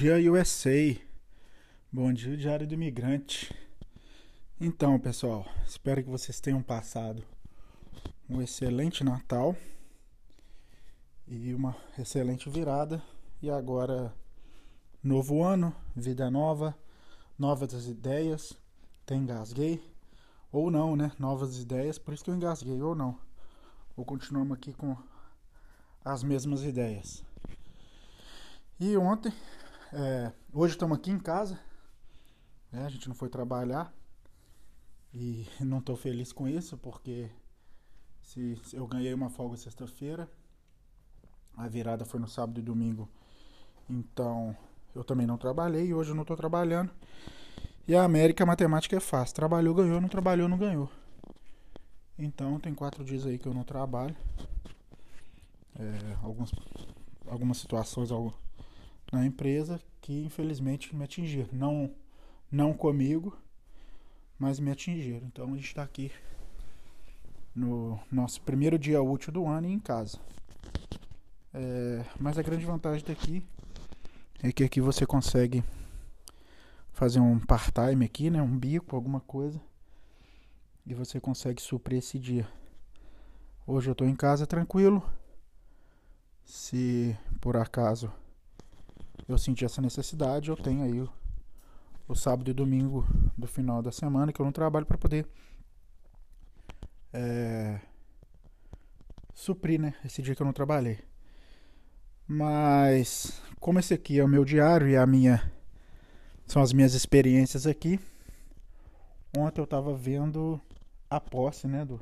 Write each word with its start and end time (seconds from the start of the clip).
dia, 0.00 0.32
USA. 0.32 0.96
Bom 1.92 2.10
dia, 2.10 2.34
Diário 2.34 2.66
do 2.66 2.72
Imigrante. 2.72 3.54
Então, 4.58 4.98
pessoal, 4.98 5.46
espero 5.66 6.02
que 6.02 6.08
vocês 6.08 6.40
tenham 6.40 6.62
passado 6.62 7.22
um 8.26 8.40
excelente 8.40 9.04
Natal 9.04 9.54
e 11.28 11.52
uma 11.52 11.76
excelente 11.98 12.48
virada. 12.48 13.02
E 13.42 13.50
agora, 13.50 14.10
novo 15.04 15.42
ano, 15.42 15.76
vida 15.94 16.30
nova, 16.30 16.74
novas 17.38 17.86
ideias. 17.86 18.54
Até 19.02 19.16
engasguei. 19.16 19.84
Ou 20.50 20.70
não, 20.70 20.96
né? 20.96 21.12
Novas 21.18 21.60
ideias, 21.60 21.98
por 21.98 22.14
isso 22.14 22.24
que 22.24 22.30
eu 22.30 22.34
engasguei, 22.34 22.80
ou 22.80 22.94
não. 22.94 23.18
Ou 23.94 24.02
continuamos 24.06 24.56
aqui 24.56 24.72
com 24.72 24.96
as 26.02 26.22
mesmas 26.22 26.62
ideias. 26.62 27.22
E 28.80 28.96
ontem, 28.96 29.30
é, 29.92 30.32
hoje 30.52 30.74
estamos 30.74 30.96
aqui 30.96 31.10
em 31.10 31.18
casa, 31.18 31.58
né? 32.70 32.84
a 32.84 32.88
gente 32.88 33.08
não 33.08 33.14
foi 33.14 33.28
trabalhar 33.28 33.92
e 35.12 35.46
não 35.60 35.78
estou 35.78 35.96
feliz 35.96 36.32
com 36.32 36.48
isso 36.48 36.76
porque 36.78 37.30
se, 38.22 38.56
se 38.64 38.76
eu 38.76 38.86
ganhei 38.86 39.12
uma 39.12 39.30
folga 39.30 39.56
sexta-feira, 39.56 40.30
a 41.56 41.66
virada 41.66 42.04
foi 42.04 42.20
no 42.20 42.28
sábado 42.28 42.60
e 42.60 42.62
domingo, 42.62 43.08
então 43.88 44.56
eu 44.94 45.02
também 45.02 45.26
não 45.26 45.36
trabalhei 45.36 45.86
e 45.86 45.94
hoje 45.94 46.10
eu 46.10 46.14
não 46.14 46.22
estou 46.22 46.36
trabalhando. 46.36 46.90
E 47.88 47.94
a 47.94 48.04
América 48.04 48.44
a 48.44 48.46
matemática 48.46 48.96
é 48.96 49.00
fácil, 49.00 49.34
trabalhou, 49.34 49.74
ganhou, 49.74 50.00
não 50.00 50.08
trabalhou, 50.08 50.48
não 50.48 50.56
ganhou. 50.56 50.88
Então 52.16 52.60
tem 52.60 52.74
quatro 52.74 53.04
dias 53.04 53.26
aí 53.26 53.38
que 53.38 53.48
eu 53.48 53.54
não 53.54 53.64
trabalho. 53.64 54.14
É, 55.76 56.16
algumas, 56.22 56.52
algumas 57.26 57.56
situações, 57.56 58.12
na 59.10 59.24
empresa 59.26 59.80
que 60.00 60.24
infelizmente 60.24 60.94
me 60.94 61.04
atingiram. 61.04 61.48
Não, 61.52 61.90
não 62.50 62.72
comigo, 62.72 63.36
mas 64.38 64.58
me 64.60 64.70
atingiram. 64.70 65.26
Então 65.26 65.52
a 65.52 65.56
gente 65.56 65.66
está 65.66 65.82
aqui 65.82 66.10
no 67.54 68.00
nosso 68.10 68.40
primeiro 68.42 68.78
dia 68.78 69.02
útil 69.02 69.32
do 69.32 69.46
ano 69.46 69.66
e 69.66 69.72
em 69.72 69.78
casa. 69.78 70.18
É, 71.52 72.04
mas 72.18 72.38
a 72.38 72.42
grande 72.42 72.64
vantagem 72.64 73.04
daqui 73.04 73.44
é 74.42 74.52
que 74.52 74.64
aqui 74.64 74.80
você 74.80 75.04
consegue 75.04 75.64
fazer 76.92 77.20
um 77.20 77.38
part-time 77.38 78.04
aqui, 78.04 78.30
né, 78.30 78.40
um 78.40 78.58
bico, 78.58 78.94
alguma 78.94 79.20
coisa, 79.20 79.60
e 80.86 80.94
você 80.94 81.20
consegue 81.20 81.60
suprir 81.60 81.98
esse 81.98 82.18
dia. 82.18 82.48
Hoje 83.66 83.88
eu 83.88 83.92
estou 83.92 84.06
em 84.06 84.16
casa 84.16 84.46
tranquilo. 84.46 85.02
Se 86.44 87.16
por 87.40 87.56
acaso 87.56 88.12
eu 89.32 89.38
senti 89.38 89.64
essa 89.64 89.80
necessidade, 89.80 90.50
eu 90.50 90.56
tenho 90.56 90.82
aí 90.82 91.00
o, 91.00 91.08
o 92.08 92.14
sábado 92.14 92.50
e 92.50 92.54
domingo 92.54 93.06
do 93.36 93.46
final 93.46 93.82
da 93.82 93.92
semana 93.92 94.32
que 94.32 94.40
eu 94.40 94.44
não 94.44 94.52
trabalho 94.52 94.86
para 94.86 94.98
poder 94.98 95.26
é, 97.12 97.80
suprir, 99.34 99.80
né, 99.80 99.94
esse 100.04 100.22
dia 100.22 100.34
que 100.34 100.42
eu 100.42 100.46
não 100.46 100.52
trabalhei. 100.52 100.98
Mas 102.26 103.42
como 103.58 103.78
esse 103.78 103.94
aqui 103.94 104.18
é 104.18 104.24
o 104.24 104.28
meu 104.28 104.44
diário 104.44 104.88
e 104.88 104.96
a 104.96 105.06
minha 105.06 105.52
são 106.46 106.62
as 106.62 106.72
minhas 106.72 106.94
experiências 106.94 107.66
aqui. 107.66 107.98
Ontem 109.36 109.60
eu 109.60 109.64
estava 109.64 109.94
vendo 109.94 110.60
a 111.08 111.20
posse, 111.20 111.66
né, 111.66 111.84
do 111.84 112.00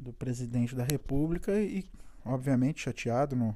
do 0.00 0.14
presidente 0.14 0.74
da 0.74 0.84
República 0.84 1.60
e 1.60 1.84
obviamente 2.24 2.80
chateado, 2.80 3.36
não 3.36 3.54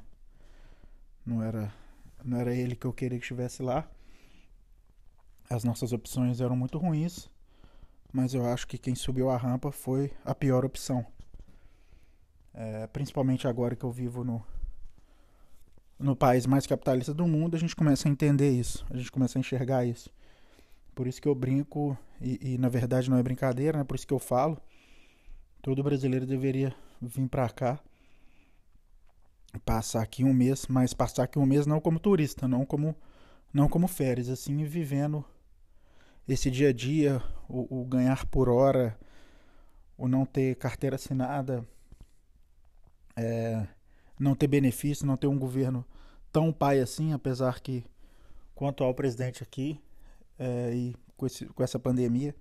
não 1.24 1.42
era 1.42 1.72
não 2.25 2.39
era 2.39 2.55
ele 2.55 2.75
que 2.75 2.86
eu 2.86 2.92
queria 2.92 3.19
que 3.19 3.25
estivesse 3.25 3.62
lá. 3.62 3.89
As 5.48 5.62
nossas 5.62 5.92
opções 5.92 6.40
eram 6.40 6.57
muito 6.57 6.79
ruins, 6.79 7.29
mas 8.12 8.33
eu 8.33 8.46
acho 8.46 8.67
que 8.67 8.79
quem 8.79 8.95
subiu 8.95 9.29
a 9.29 9.36
rampa 9.36 9.70
foi 9.70 10.11
a 10.24 10.34
pior 10.34 10.64
opção. 10.64 11.05
É, 12.55 12.86
principalmente 12.86 13.46
agora 13.46 13.77
que 13.77 13.84
eu 13.84 13.90
vivo 13.90 14.24
no, 14.24 14.45
no 15.98 16.17
país 16.17 16.46
mais 16.46 16.67
capitalista 16.67 17.13
do 17.13 17.27
mundo, 17.27 17.57
a 17.57 17.58
gente 17.58 17.77
começa 17.77 18.08
a 18.08 18.11
entender 18.11 18.51
isso, 18.51 18.86
a 18.90 18.96
gente 18.96 19.13
começa 19.13 19.39
a 19.39 19.40
enxergar 19.40 19.84
isso. 19.84 20.08
Por 20.95 21.07
isso 21.07 21.20
que 21.20 21.29
eu 21.29 21.34
brinco, 21.34 21.98
e, 22.20 22.55
e 22.55 22.58
na 22.58 22.68
verdade 22.68 23.11
não 23.11 23.18
é 23.18 23.23
brincadeira, 23.23 23.79
né? 23.79 23.84
por 23.84 23.96
isso 23.96 24.07
que 24.07 24.14
eu 24.14 24.18
falo, 24.18 24.57
todo 25.61 25.83
brasileiro 25.83 26.24
deveria 26.24 26.74
vir 27.02 27.29
para 27.29 27.51
cá 27.51 27.80
passar 29.60 30.02
aqui 30.02 30.24
um 30.24 30.32
mês, 30.32 30.66
mas 30.68 30.92
passar 30.92 31.24
aqui 31.24 31.38
um 31.38 31.46
mês 31.46 31.66
não 31.66 31.80
como 31.80 31.98
turista, 31.98 32.48
não 32.48 32.64
como 32.64 32.94
não 33.52 33.68
como 33.68 33.86
férias, 33.86 34.28
assim, 34.28 34.64
vivendo 34.64 35.24
esse 36.26 36.50
dia 36.50 36.70
a 36.70 36.72
dia, 36.72 37.22
o, 37.48 37.82
o 37.82 37.84
ganhar 37.84 38.26
por 38.26 38.48
hora, 38.48 38.98
o 39.96 40.08
não 40.08 40.26
ter 40.26 40.56
carteira 40.56 40.96
assinada, 40.96 41.64
é, 43.16 43.66
não 44.18 44.34
ter 44.34 44.48
benefício, 44.48 45.06
não 45.06 45.16
ter 45.16 45.28
um 45.28 45.38
governo 45.38 45.84
tão 46.32 46.52
pai 46.52 46.80
assim, 46.80 47.12
apesar 47.12 47.60
que 47.60 47.84
quanto 48.54 48.82
ao 48.82 48.94
presidente 48.94 49.42
aqui 49.42 49.80
é, 50.38 50.74
e 50.74 50.96
com, 51.16 51.26
esse, 51.26 51.46
com 51.46 51.62
essa 51.62 51.78
pandemia 51.78 52.34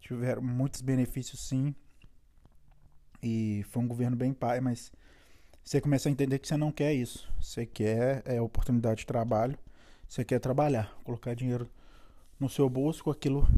tiveram 0.00 0.42
muitos 0.42 0.80
benefícios 0.80 1.40
sim 1.48 1.74
e 3.22 3.64
foi 3.70 3.82
um 3.82 3.88
governo 3.88 4.16
bem 4.16 4.32
pai, 4.32 4.60
mas 4.60 4.92
você 5.64 5.80
começa 5.80 6.08
a 6.08 6.12
entender 6.12 6.38
que 6.38 6.46
você 6.46 6.56
não 6.58 6.70
quer 6.70 6.92
isso. 6.92 7.26
Você 7.40 7.64
quer 7.64 8.22
é, 8.26 8.40
oportunidade 8.40 9.00
de 9.00 9.06
trabalho, 9.06 9.58
você 10.06 10.22
quer 10.22 10.38
trabalhar, 10.38 10.94
colocar 11.02 11.34
dinheiro 11.34 11.68
no 12.38 12.50
seu 12.50 12.68
bolso 12.68 13.02
com 13.02 13.10
aquilo 13.10 13.48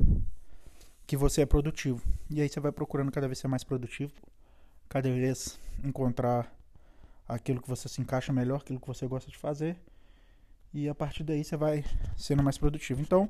que 1.04 1.16
você 1.16 1.42
é 1.42 1.46
produtivo. 1.46 2.00
E 2.30 2.40
aí 2.40 2.48
você 2.48 2.60
vai 2.60 2.70
procurando 2.70 3.10
cada 3.10 3.26
vez 3.26 3.40
ser 3.40 3.48
mais 3.48 3.64
produtivo, 3.64 4.12
cada 4.88 5.10
vez 5.10 5.58
encontrar 5.82 6.54
aquilo 7.28 7.60
que 7.60 7.68
você 7.68 7.88
se 7.88 8.00
encaixa 8.00 8.32
melhor, 8.32 8.60
aquilo 8.60 8.78
que 8.78 8.86
você 8.86 9.06
gosta 9.06 9.28
de 9.28 9.36
fazer. 9.36 9.76
E 10.72 10.88
a 10.88 10.94
partir 10.94 11.24
daí 11.24 11.42
você 11.42 11.56
vai 11.56 11.84
sendo 12.16 12.42
mais 12.42 12.56
produtivo. 12.56 13.00
Então, 13.00 13.28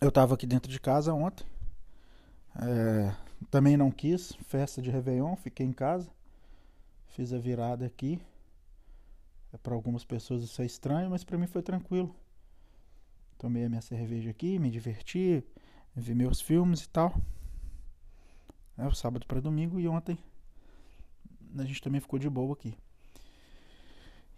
eu 0.00 0.08
estava 0.08 0.34
aqui 0.34 0.46
dentro 0.46 0.70
de 0.70 0.80
casa 0.80 1.12
ontem. 1.14 1.46
É, 2.60 3.14
também 3.52 3.76
não 3.76 3.90
quis 3.90 4.32
festa 4.48 4.82
de 4.82 4.90
Réveillon, 4.90 5.36
fiquei 5.36 5.64
em 5.64 5.72
casa. 5.72 6.17
Fiz 7.08 7.32
a 7.32 7.38
virada 7.38 7.86
aqui. 7.86 8.20
É 9.52 9.56
para 9.56 9.74
algumas 9.74 10.04
pessoas 10.04 10.42
isso 10.42 10.60
é 10.60 10.66
estranho, 10.66 11.10
mas 11.10 11.24
para 11.24 11.38
mim 11.38 11.46
foi 11.46 11.62
tranquilo. 11.62 12.14
Tomei 13.38 13.64
a 13.64 13.68
minha 13.68 13.80
cerveja 13.80 14.30
aqui, 14.30 14.58
me 14.58 14.70
diverti, 14.70 15.44
vi 15.94 16.14
meus 16.14 16.40
filmes 16.40 16.82
e 16.82 16.88
tal. 16.88 17.14
É 18.76 18.86
o 18.86 18.94
sábado 18.94 19.26
para 19.26 19.40
domingo 19.40 19.80
e 19.80 19.88
ontem 19.88 20.18
a 21.56 21.64
gente 21.64 21.82
também 21.82 22.00
ficou 22.00 22.18
de 22.18 22.28
boa 22.28 22.52
aqui. 22.52 22.76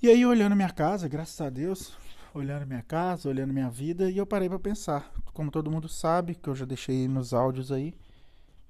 E 0.02 0.08
aí 0.08 0.24
olhando 0.24 0.56
minha 0.56 0.70
casa, 0.70 1.08
graças 1.08 1.38
a 1.40 1.50
Deus, 1.50 1.94
olhando 2.32 2.66
minha 2.66 2.82
casa, 2.82 3.28
olhando 3.28 3.52
minha 3.52 3.68
vida, 3.68 4.10
e 4.10 4.16
eu 4.16 4.26
parei 4.26 4.48
para 4.48 4.58
pensar. 4.58 5.12
Como 5.34 5.50
todo 5.50 5.70
mundo 5.70 5.88
sabe, 5.88 6.34
que 6.34 6.48
eu 6.48 6.54
já 6.54 6.64
deixei 6.64 7.06
nos 7.06 7.34
áudios 7.34 7.70
aí, 7.70 7.94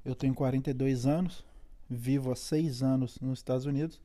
eu 0.05 0.15
tenho 0.15 0.35
42 0.35 1.07
anos, 1.07 1.45
vivo 1.91 2.31
há 2.31 2.37
seis 2.37 2.83
anos 2.83 3.19
nos 3.21 3.41
Estados 3.41 3.67
Unidos. 3.67 4.01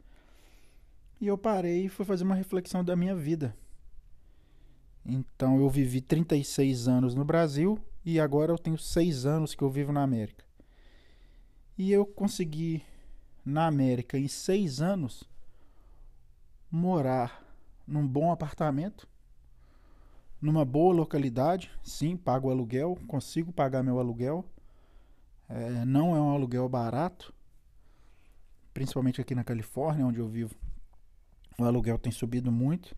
E 1.21 1.27
eu 1.27 1.37
parei 1.37 1.85
e 1.85 1.89
fui 1.89 2.03
fazer 2.03 2.23
uma 2.23 2.35
reflexão 2.35 2.83
da 2.83 2.95
minha 2.95 3.15
vida. 3.15 3.55
Então 5.05 5.59
eu 5.59 5.69
vivi 5.69 6.01
36 6.01 6.87
anos 6.87 7.13
no 7.13 7.23
Brasil 7.23 7.79
e 8.03 8.19
agora 8.19 8.51
eu 8.51 8.57
tenho 8.57 8.77
seis 8.77 9.25
anos 9.25 9.53
que 9.53 9.61
eu 9.61 9.69
vivo 9.69 9.91
na 9.91 10.01
América. 10.01 10.43
E 11.77 11.91
eu 11.91 12.05
consegui, 12.05 12.83
na 13.45 13.67
América, 13.67 14.17
em 14.17 14.27
seis 14.27 14.81
anos, 14.81 15.23
morar 16.71 17.45
num 17.85 18.07
bom 18.07 18.31
apartamento, 18.31 19.07
numa 20.41 20.65
boa 20.65 20.95
localidade. 20.95 21.71
Sim, 21.83 22.17
pago 22.17 22.49
aluguel, 22.49 22.97
consigo 23.07 23.51
pagar 23.51 23.83
meu 23.83 23.99
aluguel. 23.99 24.45
É, 25.47 25.85
não 25.85 26.15
é 26.15 26.19
um 26.19 26.31
aluguel 26.31 26.67
barato, 26.67 27.34
principalmente 28.75 29.21
aqui 29.21 29.33
na 29.33 29.43
Califórnia, 29.45 30.05
onde 30.05 30.19
eu 30.19 30.27
vivo, 30.27 30.53
o 31.57 31.63
aluguel 31.63 31.97
tem 31.97 32.11
subido 32.11 32.51
muito. 32.51 32.93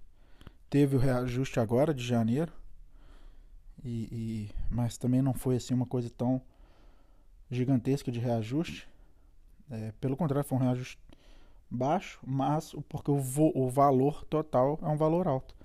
Teve 0.71 0.95
o 0.95 0.99
reajuste 0.99 1.59
agora 1.59 1.93
de 1.93 2.03
janeiro, 2.03 2.51
e, 3.83 4.09
e, 4.11 4.51
mas 4.71 4.97
também 4.97 5.21
não 5.21 5.35
foi 5.35 5.55
assim 5.55 5.75
uma 5.75 5.85
coisa 5.85 6.09
tão 6.09 6.41
gigantesca 7.51 8.11
de 8.11 8.19
reajuste. 8.19 8.89
É, 9.69 9.93
pelo 10.01 10.17
contrário, 10.17 10.49
foi 10.49 10.57
um 10.57 10.61
reajuste 10.61 10.97
baixo, 11.69 12.19
mas 12.25 12.75
porque 12.89 13.11
o, 13.11 13.19
vo, 13.19 13.51
o 13.53 13.69
valor 13.69 14.25
total 14.25 14.79
é 14.81 14.87
um 14.87 14.97
valor 14.97 15.27
alto. 15.27 15.55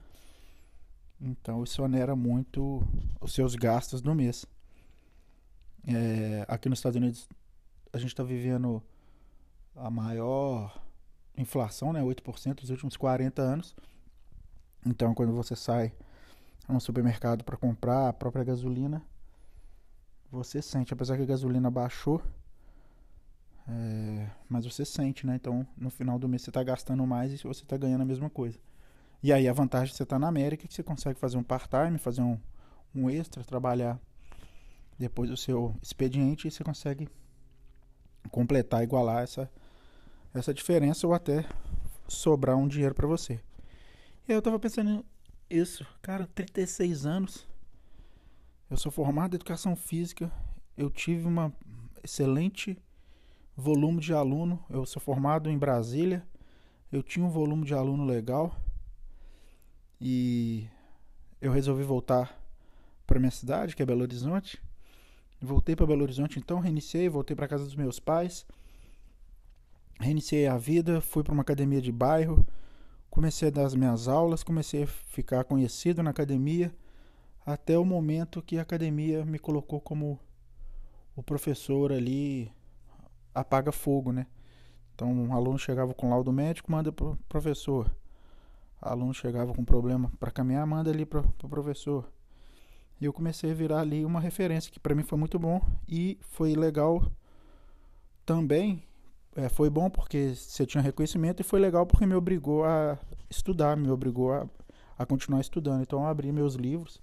Então 1.19 1.65
isso 1.65 1.83
onera 1.83 2.15
muito 2.15 2.87
os 3.19 3.33
seus 3.33 3.55
gastos 3.55 4.03
no 4.03 4.15
mês. 4.15 4.45
É, 5.87 6.45
aqui 6.49 6.69
nos 6.69 6.81
Estados 6.81 6.97
Unidos 6.97 7.27
a 7.95 7.97
gente 7.97 8.09
está 8.09 8.23
vivendo 8.23 8.83
a 9.77 9.91
maior 9.91 10.83
inflação, 11.37 11.93
né, 11.93 12.03
8% 12.03 12.61
nos 12.61 12.71
últimos 12.71 12.97
40 12.97 13.41
anos. 13.41 13.75
Então, 14.85 15.15
quando 15.15 15.33
você 15.33 15.57
sai 15.57 15.93
a 16.69 16.73
um 16.73 16.81
supermercado 16.81 17.45
para 17.45 17.57
comprar 17.57 18.09
a 18.09 18.13
própria 18.13 18.45
gasolina, 18.45 19.03
você 20.31 20.63
sente, 20.63 20.93
apesar 20.93 21.17
que 21.17 21.23
a 21.23 21.27
gasolina 21.27 21.71
baixou, 21.71 22.23
é, 23.69 24.29
mas 24.49 24.65
você 24.65 24.85
sente, 24.85 25.27
né? 25.27 25.37
Então, 25.37 25.67
no 25.77 25.91
final 25.91 26.19
do 26.19 26.29
mês 26.29 26.43
você 26.43 26.51
está 26.51 26.63
gastando 26.63 27.07
mais 27.07 27.33
e 27.33 27.37
você 27.37 27.63
está 27.63 27.77
ganhando 27.77 28.03
a 28.03 28.07
mesma 28.07 28.29
coisa. 28.29 28.59
E 29.23 29.33
aí 29.33 29.47
a 29.47 29.53
vantagem 29.53 29.93
de 29.93 29.97
você 29.97 30.03
estar 30.03 30.17
tá 30.17 30.21
na 30.21 30.29
América 30.29 30.65
é 30.65 30.69
que 30.69 30.75
você 30.75 30.83
consegue 30.83 31.19
fazer 31.19 31.37
um 31.37 31.43
part-time, 31.45 31.97
fazer 31.97 32.23
um, 32.23 32.39
um 32.95 33.09
extra, 33.09 33.45
trabalhar 33.45 34.01
depois 34.99 35.31
do 35.31 35.37
seu 35.37 35.77
expediente 35.81 36.49
e 36.49 36.51
você 36.51 36.65
consegue 36.65 37.09
completar, 38.31 38.83
igualar 38.83 39.23
essa, 39.23 39.51
essa 40.35 40.53
diferença 40.53 41.07
ou 41.07 41.15
até 41.15 41.47
sobrar 42.09 42.57
um 42.57 42.69
dinheiro 42.69 42.95
para 42.95 43.07
você. 43.07 43.41
E 44.27 44.33
aí 44.33 44.37
eu 44.37 44.43
tava 44.43 44.59
pensando 44.59 45.05
isso, 45.49 45.87
cara, 46.01 46.29
36 46.35 47.05
anos, 47.05 47.47
eu 48.71 48.77
sou 48.77 48.91
formado 48.91 49.35
em 49.35 49.37
educação 49.37 49.77
física, 49.77 50.33
eu 50.77 50.89
tive 50.91 51.27
uma 51.27 51.53
excelente 52.03 52.79
volume 53.57 54.01
de 54.01 54.15
aluno, 54.15 54.65
eu 54.71 54.87
sou 54.87 55.01
formado 55.01 55.51
em 55.51 55.59
Brasília, 55.59 56.27
eu 56.91 57.03
tinha 57.03 57.25
um 57.25 57.31
volume 57.31 57.65
de 57.65 57.75
aluno 57.75 58.05
legal 58.05 58.57
e 60.01 60.67
eu 61.41 61.53
resolvi 61.53 61.83
voltar 61.83 62.41
para 63.07 63.19
minha 63.19 63.31
cidade, 63.31 63.77
que 63.77 63.83
é 63.83 63.87
Belo 63.87 64.03
Horizonte. 64.03 64.63
Voltei 65.41 65.75
para 65.75 65.87
Belo 65.87 66.03
Horizonte, 66.03 66.39
então 66.39 66.61
reiniciei, 66.61 67.09
voltei 67.09 67.35
para 67.35 67.49
casa 67.49 67.65
dos 67.65 67.75
meus 67.75 67.99
pais. 67.99 68.47
Reiniciei 70.01 70.47
a 70.47 70.57
vida, 70.57 71.01
fui 71.01 71.23
para 71.23 71.33
uma 71.33 71.43
academia 71.43 71.81
de 71.81 71.93
bairro, 71.93 72.45
comecei 73.11 73.49
a 73.49 73.51
dar 73.51 73.65
as 73.65 73.75
minhas 73.75 74.09
aulas, 74.09 74.43
comecei 74.43 74.85
a 74.85 74.87
ficar 74.87 75.45
conhecido 75.45 76.03
na 76.03 76.11
academia, 76.11 76.75
até 77.45 77.79
o 77.79 77.85
momento 77.85 78.43
que 78.43 78.59
a 78.59 78.63
academia 78.63 79.25
me 79.25 79.39
colocou 79.39 79.81
como 79.81 80.19
o 81.15 81.23
professor 81.23 81.93
ali 81.93 82.51
apaga 83.35 83.73
fogo, 83.73 84.13
né? 84.13 84.27
Então, 84.95 85.13
um 85.13 85.35
aluno 85.35 85.59
chegava 85.59 85.95
com 85.95 86.11
laudo 86.11 86.33
médico, 86.33 86.71
manda 86.71 86.93
pro 86.93 87.19
professor 87.29 87.91
aluno 88.83 89.15
chegava 89.15 89.55
com 89.55 89.65
problema 89.65 90.11
para 90.19 90.31
caminhar, 90.31 90.67
manda 90.67 90.91
ali 90.91 91.07
para 91.07 91.21
o 91.21 91.33
pro 91.33 91.49
professor. 91.49 92.11
E 93.01 93.05
eu 93.05 93.13
comecei 93.13 93.51
a 93.51 93.55
virar 93.55 93.81
ali 93.81 94.05
uma 94.05 94.21
referência 94.21 94.71
que 94.71 94.81
para 94.81 94.95
mim 94.95 95.03
foi 95.03 95.19
muito 95.19 95.39
bom 95.39 95.61
e 95.89 96.19
foi 96.21 96.55
legal 96.55 97.11
também. 98.27 98.83
É, 99.35 99.49
foi 99.49 99.71
bom 99.71 99.89
porque 99.89 100.35
você 100.35 100.67
tinha 100.67 100.83
reconhecimento 100.83 101.41
e 101.41 101.45
foi 101.45 101.59
legal 101.59 101.87
porque 101.87 102.05
me 102.05 102.15
obrigou 102.15 102.65
a 102.65 102.99
estudar, 103.31 103.77
me 103.77 103.91
obrigou 103.91 104.33
a, 104.33 104.47
a 104.99 105.07
continuar 105.07 105.41
estudando. 105.41 105.83
Então 105.83 106.01
eu 106.01 106.07
abri 106.07 106.31
meus 106.31 106.55
livros, 106.55 107.01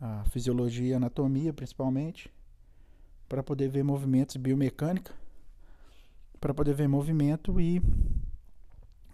a 0.00 0.24
fisiologia 0.24 0.88
e 0.88 0.94
anatomia 0.94 1.52
principalmente, 1.52 2.28
para 3.28 3.42
poder 3.42 3.68
ver 3.68 3.84
movimentos 3.84 4.36
biomecânica, 4.36 5.14
para 6.40 6.52
poder 6.52 6.74
ver 6.74 6.88
movimento 6.88 7.60
e 7.60 7.80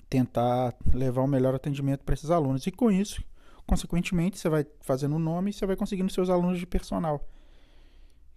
tentar 0.08 0.74
levar 0.94 1.20
o 1.22 1.26
melhor 1.26 1.54
atendimento 1.54 2.04
para 2.04 2.14
esses 2.14 2.30
alunos. 2.30 2.66
E 2.66 2.70
com 2.70 2.90
isso, 2.90 3.22
consequentemente, 3.66 4.38
você 4.38 4.48
vai 4.48 4.66
fazendo 4.80 5.16
o 5.16 5.18
nome 5.18 5.50
e 5.50 5.52
você 5.52 5.66
vai 5.66 5.76
conseguindo 5.76 6.10
seus 6.10 6.30
alunos 6.30 6.58
de 6.58 6.66
personal, 6.66 7.28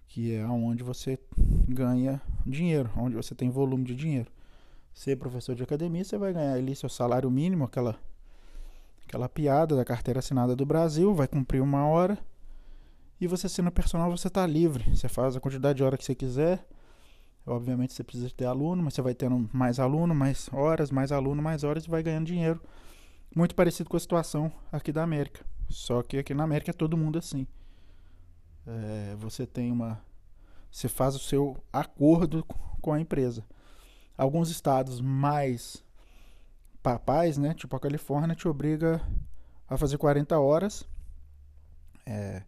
que 0.10 0.34
é 0.34 0.46
onde 0.46 0.84
você 0.84 1.18
ganha 1.70 2.22
dinheiro, 2.46 2.90
onde 2.98 3.16
você 3.16 3.34
tem 3.36 3.50
volume 3.50 3.84
de 3.84 3.96
dinheiro. 3.96 4.32
Ser 4.94 5.18
professor 5.18 5.56
de 5.56 5.64
academia, 5.64 6.04
você 6.04 6.18
vai 6.18 6.34
ganhar 6.34 6.54
ali 6.54 6.76
seu 6.76 6.90
salário 6.90 7.30
mínimo, 7.30 7.64
aquela 7.64 7.98
aquela 9.06 9.28
piada 9.28 9.76
da 9.76 9.84
carteira 9.84 10.20
assinada 10.20 10.56
do 10.56 10.66
Brasil, 10.66 11.14
vai 11.14 11.28
cumprir 11.28 11.62
uma 11.62 11.86
hora. 11.86 12.18
E 13.20 13.28
você 13.28 13.50
sendo 13.50 13.72
personal, 13.72 14.10
você 14.10 14.28
está 14.28 14.48
livre. 14.48 14.96
Você 14.96 15.08
faz 15.10 15.36
a 15.36 15.40
quantidade 15.40 15.78
de 15.78 15.84
hora 15.84 15.98
que 15.98 16.04
você 16.04 16.16
quiser 16.16 16.66
Obviamente 17.46 17.94
você 17.94 18.04
precisa 18.04 18.30
ter 18.30 18.46
aluno, 18.46 18.84
mas 18.84 18.94
você 18.94 19.02
vai 19.02 19.16
tendo 19.16 19.50
mais 19.52 19.80
aluno, 19.80 20.14
mais 20.14 20.50
horas, 20.54 20.92
mais 20.92 21.12
aluno, 21.12 21.42
mais 21.42 21.64
horas 21.64 21.86
e 21.86 21.90
vai 21.90 22.04
ganhando 22.04 22.28
dinheiro. 22.28 22.62
Muito 23.36 23.56
parecido 23.56 23.90
com 23.90 23.98
a 23.98 24.00
situação 24.00 24.52
aqui 24.72 24.92
da 24.92 25.04
América. 25.04 25.44
Só 25.70 26.04
que 26.04 26.18
aqui 26.18 26.34
na 26.34 26.44
América 26.44 26.72
é 26.72 26.74
todo 26.74 26.98
mundo 26.98 27.18
assim. 27.18 27.48
É, 28.68 29.16
você 29.18 29.48
tem 29.48 29.72
uma. 29.72 30.00
Você 30.72 30.88
faz 30.88 31.16
o 31.16 31.20
seu 31.20 31.58
acordo 31.72 32.46
com 32.82 32.94
a 32.94 33.00
empresa. 33.00 33.44
Alguns 34.18 34.50
estados 34.50 35.02
mais 35.02 35.84
papais, 36.82 37.38
né? 37.38 37.54
Tipo 37.54 37.76
a 37.76 37.80
Califórnia, 37.80 38.36
te 38.36 38.48
obriga 38.48 39.02
a 39.68 39.78
fazer 39.78 39.98
40 39.98 40.40
horas. 40.40 40.88
É, 42.06 42.44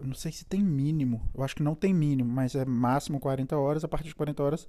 não 0.00 0.14
sei 0.14 0.32
se 0.32 0.44
tem 0.44 0.62
mínimo. 0.62 1.22
Eu 1.34 1.42
acho 1.42 1.56
que 1.56 1.62
não 1.62 1.74
tem 1.74 1.94
mínimo, 1.94 2.30
mas 2.30 2.54
é 2.54 2.64
máximo 2.64 3.20
40 3.20 3.56
horas. 3.56 3.84
A 3.84 3.88
partir 3.88 4.08
de 4.08 4.14
40 4.14 4.42
horas 4.42 4.68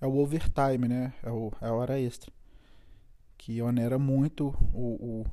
é 0.00 0.06
o 0.06 0.16
overtime, 0.16 0.88
né? 0.88 1.12
É, 1.22 1.30
o, 1.30 1.52
é 1.60 1.66
a 1.66 1.72
hora 1.72 2.00
extra. 2.00 2.32
Que 3.36 3.62
onera 3.62 3.98
muito 3.98 4.48
o, 4.72 5.24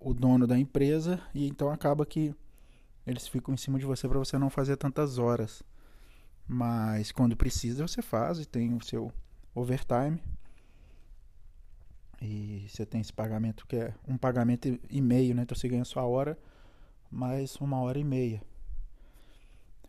o, 0.00 0.10
o 0.10 0.14
dono 0.14 0.46
da 0.46 0.58
empresa. 0.58 1.20
E 1.34 1.46
então 1.48 1.70
acaba 1.70 2.04
que 2.04 2.34
eles 3.10 3.26
ficam 3.26 3.54
em 3.54 3.56
cima 3.56 3.78
de 3.78 3.86
você 3.86 4.08
para 4.08 4.18
você 4.18 4.38
não 4.38 4.50
fazer 4.50 4.76
tantas 4.76 5.18
horas. 5.18 5.62
Mas 6.46 7.12
quando 7.12 7.36
precisa, 7.36 7.86
você 7.86 8.02
faz 8.02 8.38
e 8.38 8.46
tem 8.46 8.74
o 8.74 8.84
seu 8.84 9.12
overtime. 9.54 10.22
E 12.20 12.66
você 12.68 12.84
tem 12.84 13.00
esse 13.00 13.12
pagamento 13.12 13.66
que 13.66 13.76
é 13.76 13.94
um 14.06 14.16
pagamento 14.16 14.78
e 14.90 15.00
meio, 15.00 15.34
né? 15.34 15.42
Então 15.42 15.56
você 15.56 15.68
ganha 15.68 15.84
sua 15.84 16.04
hora 16.04 16.38
mais 17.10 17.56
uma 17.56 17.80
hora 17.80 17.98
e 17.98 18.04
meia 18.04 18.42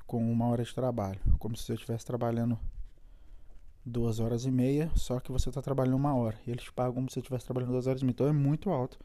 com 0.10 0.32
uma 0.32 0.48
hora 0.48 0.64
de 0.64 0.74
trabalho, 0.74 1.20
como 1.38 1.56
se 1.56 1.64
você 1.64 1.74
estivesse 1.76 2.04
trabalhando 2.04 2.58
duas 3.86 4.20
horas 4.20 4.44
e 4.44 4.50
meia, 4.50 4.90
só 4.96 5.20
que 5.20 5.32
você 5.32 5.50
está 5.50 5.62
trabalhando 5.62 5.98
uma 5.98 6.16
hora. 6.16 6.36
E 6.48 6.52
eles 6.52 6.68
pagam 6.70 6.94
como 6.96 7.10
se 7.10 7.14
você 7.14 7.20
estivesse 7.20 7.46
trabalhando 7.46 7.72
duas 7.72 7.86
horas 7.86 8.02
e 8.02 8.06
meia. 8.06 8.14
Então 8.14 8.28
é 8.28 8.32
muito 8.32 8.72
alto. 8.72 9.00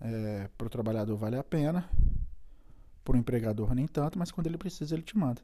É, 0.00 0.48
para 0.56 0.66
o 0.66 0.70
trabalhador 0.70 1.16
vale 1.16 1.36
a 1.36 1.42
pena, 1.42 1.88
para 3.04 3.16
o 3.16 3.18
empregador 3.18 3.74
nem 3.74 3.86
tanto, 3.86 4.18
mas 4.18 4.32
quando 4.32 4.46
ele 4.46 4.58
precisa 4.58 4.94
ele 4.94 5.02
te 5.02 5.16
manda. 5.16 5.42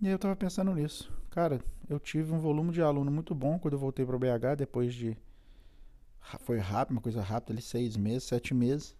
E 0.00 0.06
aí 0.06 0.12
eu 0.12 0.16
estava 0.16 0.36
pensando 0.36 0.74
nisso. 0.74 1.10
Cara, 1.30 1.60
eu 1.88 1.98
tive 1.98 2.32
um 2.32 2.40
volume 2.40 2.72
de 2.72 2.82
aluno 2.82 3.10
muito 3.10 3.34
bom 3.34 3.58
quando 3.58 3.74
eu 3.74 3.78
voltei 3.78 4.04
para 4.04 4.16
o 4.16 4.18
BH, 4.18 4.56
depois 4.58 4.94
de. 4.94 5.16
Foi 6.40 6.58
rápido, 6.58 6.96
uma 6.96 7.00
coisa 7.00 7.22
rápida 7.22 7.52
ali, 7.52 7.62
seis 7.62 7.96
meses, 7.96 8.24
sete 8.24 8.52
meses. 8.52 8.96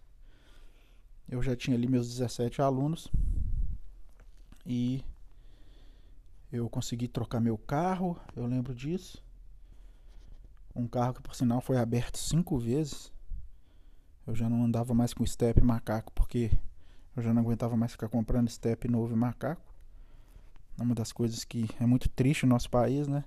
Eu 1.27 1.43
já 1.43 1.55
tinha 1.55 1.75
ali 1.75 1.87
meus 1.87 2.07
17 2.07 2.61
alunos 2.61 3.11
e 4.65 5.03
eu 6.51 6.69
consegui 6.69 7.07
trocar 7.07 7.41
meu 7.41 7.57
carro, 7.57 8.17
eu 8.35 8.45
lembro 8.45 8.73
disso. 8.73 9.21
Um 10.73 10.87
carro 10.87 11.15
que 11.15 11.21
por 11.21 11.35
sinal 11.35 11.59
foi 11.59 11.77
aberto 11.77 12.17
cinco 12.17 12.57
vezes. 12.57 13.11
Eu 14.25 14.33
já 14.35 14.49
não 14.49 14.63
andava 14.63 14.93
mais 14.93 15.13
com 15.13 15.25
step 15.25 15.61
macaco 15.61 16.13
porque 16.13 16.51
eu 17.17 17.23
já 17.23 17.33
não 17.33 17.41
aguentava 17.41 17.75
mais 17.75 17.91
ficar 17.91 18.07
comprando 18.07 18.47
step 18.49 18.87
novo 18.87 19.13
e 19.13 19.17
macaco. 19.17 19.61
É 20.79 20.83
uma 20.83 20.93
das 20.93 21.11
coisas 21.11 21.43
que 21.43 21.67
é 21.79 21.85
muito 21.85 22.07
triste 22.07 22.45
no 22.45 22.51
nosso 22.51 22.69
país, 22.69 23.07
né? 23.07 23.23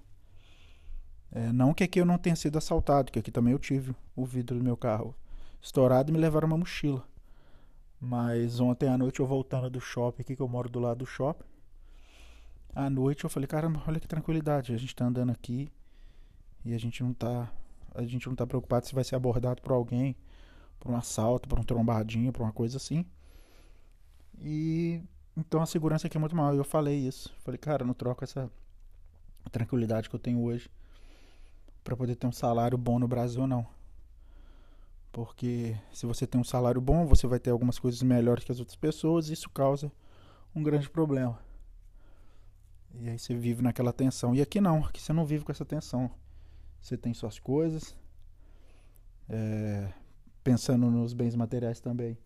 É, 1.32 1.52
não 1.52 1.74
que 1.74 1.82
aqui 1.84 2.00
eu 2.00 2.06
não 2.06 2.16
tenha 2.16 2.36
sido 2.36 2.56
assaltado, 2.56 3.10
que 3.10 3.18
aqui 3.18 3.32
também 3.32 3.52
eu 3.52 3.58
tive 3.58 3.94
o 4.14 4.24
vidro 4.24 4.56
do 4.58 4.64
meu 4.64 4.76
carro 4.76 5.14
estourado 5.60 6.10
e 6.10 6.12
me 6.12 6.18
levaram 6.18 6.46
uma 6.46 6.56
mochila. 6.56 7.04
Mas 8.00 8.60
ontem 8.60 8.88
à 8.88 8.96
noite 8.96 9.20
eu 9.20 9.26
voltando 9.26 9.68
do 9.68 9.80
shopping 9.80 10.22
aqui, 10.22 10.36
que 10.36 10.42
eu 10.42 10.48
moro 10.48 10.68
do 10.68 10.78
lado 10.78 10.98
do 10.98 11.06
shopping. 11.06 11.44
À 12.72 12.88
noite 12.88 13.24
eu 13.24 13.30
falei, 13.30 13.48
caramba, 13.48 13.82
olha 13.86 13.98
que 13.98 14.06
tranquilidade. 14.06 14.72
A 14.72 14.78
gente 14.78 14.94
tá 14.94 15.04
andando 15.04 15.30
aqui 15.30 15.68
e 16.64 16.72
a 16.72 16.78
gente 16.78 17.02
não 17.02 17.12
tá. 17.12 17.52
A 17.92 18.04
gente 18.04 18.28
não 18.28 18.36
tá 18.36 18.46
preocupado 18.46 18.86
se 18.86 18.94
vai 18.94 19.02
ser 19.02 19.16
abordado 19.16 19.60
por 19.60 19.72
alguém, 19.72 20.16
por 20.78 20.92
um 20.92 20.96
assalto, 20.96 21.48
por 21.48 21.58
um 21.58 21.64
trombadinho, 21.64 22.32
por 22.32 22.42
uma 22.42 22.52
coisa 22.52 22.76
assim. 22.76 23.04
E 24.40 25.02
então 25.36 25.62
a 25.62 25.66
segurança 25.66 26.06
aqui 26.06 26.16
é 26.16 26.20
muito 26.20 26.34
mal. 26.34 26.54
Eu 26.54 26.64
falei 26.64 26.96
isso. 26.98 27.32
Falei, 27.40 27.58
cara, 27.58 27.84
não 27.84 27.94
troco 27.94 28.24
essa 28.24 28.50
tranquilidade 29.50 30.08
que 30.08 30.14
eu 30.14 30.20
tenho 30.20 30.42
hoje 30.42 30.70
para 31.82 31.96
poder 31.96 32.14
ter 32.14 32.26
um 32.26 32.32
salário 32.32 32.76
bom 32.76 32.98
no 32.98 33.08
Brasil, 33.08 33.46
não. 33.46 33.66
Porque 35.12 35.76
se 35.92 36.06
você 36.06 36.26
tem 36.26 36.40
um 36.40 36.44
salário 36.44 36.80
bom, 36.80 37.06
você 37.06 37.26
vai 37.26 37.40
ter 37.40 37.50
algumas 37.50 37.78
coisas 37.78 38.02
melhores 38.02 38.44
que 38.44 38.52
as 38.52 38.60
outras 38.60 38.76
pessoas 38.76 39.28
e 39.28 39.32
isso 39.32 39.50
causa 39.50 39.90
um 40.54 40.62
grande 40.62 40.88
problema. 40.88 41.38
E 42.94 43.08
aí 43.08 43.18
você 43.18 43.34
vive 43.34 43.62
naquela 43.62 43.92
tensão. 43.92 44.34
E 44.34 44.42
aqui 44.42 44.60
não, 44.60 44.84
aqui 44.84 45.00
você 45.00 45.12
não 45.12 45.24
vive 45.24 45.44
com 45.44 45.52
essa 45.52 45.64
tensão. 45.64 46.10
Você 46.80 46.96
tem 46.96 47.14
suas 47.14 47.38
coisas. 47.38 47.96
É, 49.28 49.92
pensando 50.42 50.90
nos 50.90 51.12
bens 51.12 51.34
materiais 51.34 51.80
também. 51.80 52.18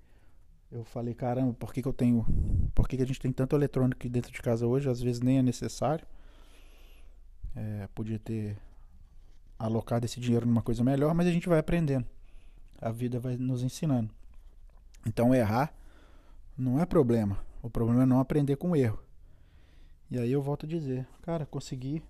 Eu 0.74 0.82
falei, 0.82 1.14
caramba, 1.14 1.54
por 1.54 1.72
que, 1.72 1.80
que 1.80 1.86
eu 1.86 1.92
tenho. 1.92 2.26
Por 2.74 2.88
que, 2.88 2.96
que 2.96 3.02
a 3.04 3.06
gente 3.06 3.20
tem 3.20 3.30
tanto 3.30 3.54
eletrônico 3.54 4.08
dentro 4.08 4.32
de 4.32 4.42
casa 4.42 4.66
hoje? 4.66 4.90
Às 4.90 5.00
vezes 5.00 5.20
nem 5.20 5.38
é 5.38 5.42
necessário. 5.42 6.04
É, 7.54 7.88
podia 7.94 8.18
ter 8.18 8.58
alocado 9.56 10.04
esse 10.04 10.18
dinheiro 10.18 10.44
numa 10.44 10.62
coisa 10.62 10.82
melhor, 10.82 11.14
mas 11.14 11.28
a 11.28 11.30
gente 11.30 11.48
vai 11.48 11.60
aprendendo. 11.60 12.04
A 12.80 12.90
vida 12.90 13.20
vai 13.20 13.36
nos 13.36 13.62
ensinando. 13.62 14.10
Então 15.06 15.32
errar 15.32 15.72
não 16.58 16.80
é 16.80 16.84
problema. 16.84 17.38
O 17.62 17.70
problema 17.70 18.02
é 18.02 18.06
não 18.06 18.18
aprender 18.18 18.56
com 18.56 18.72
o 18.72 18.76
erro. 18.76 19.00
E 20.10 20.18
aí 20.18 20.32
eu 20.32 20.42
volto 20.42 20.66
a 20.66 20.68
dizer, 20.68 21.06
cara, 21.22 21.46
consegui, 21.46 22.02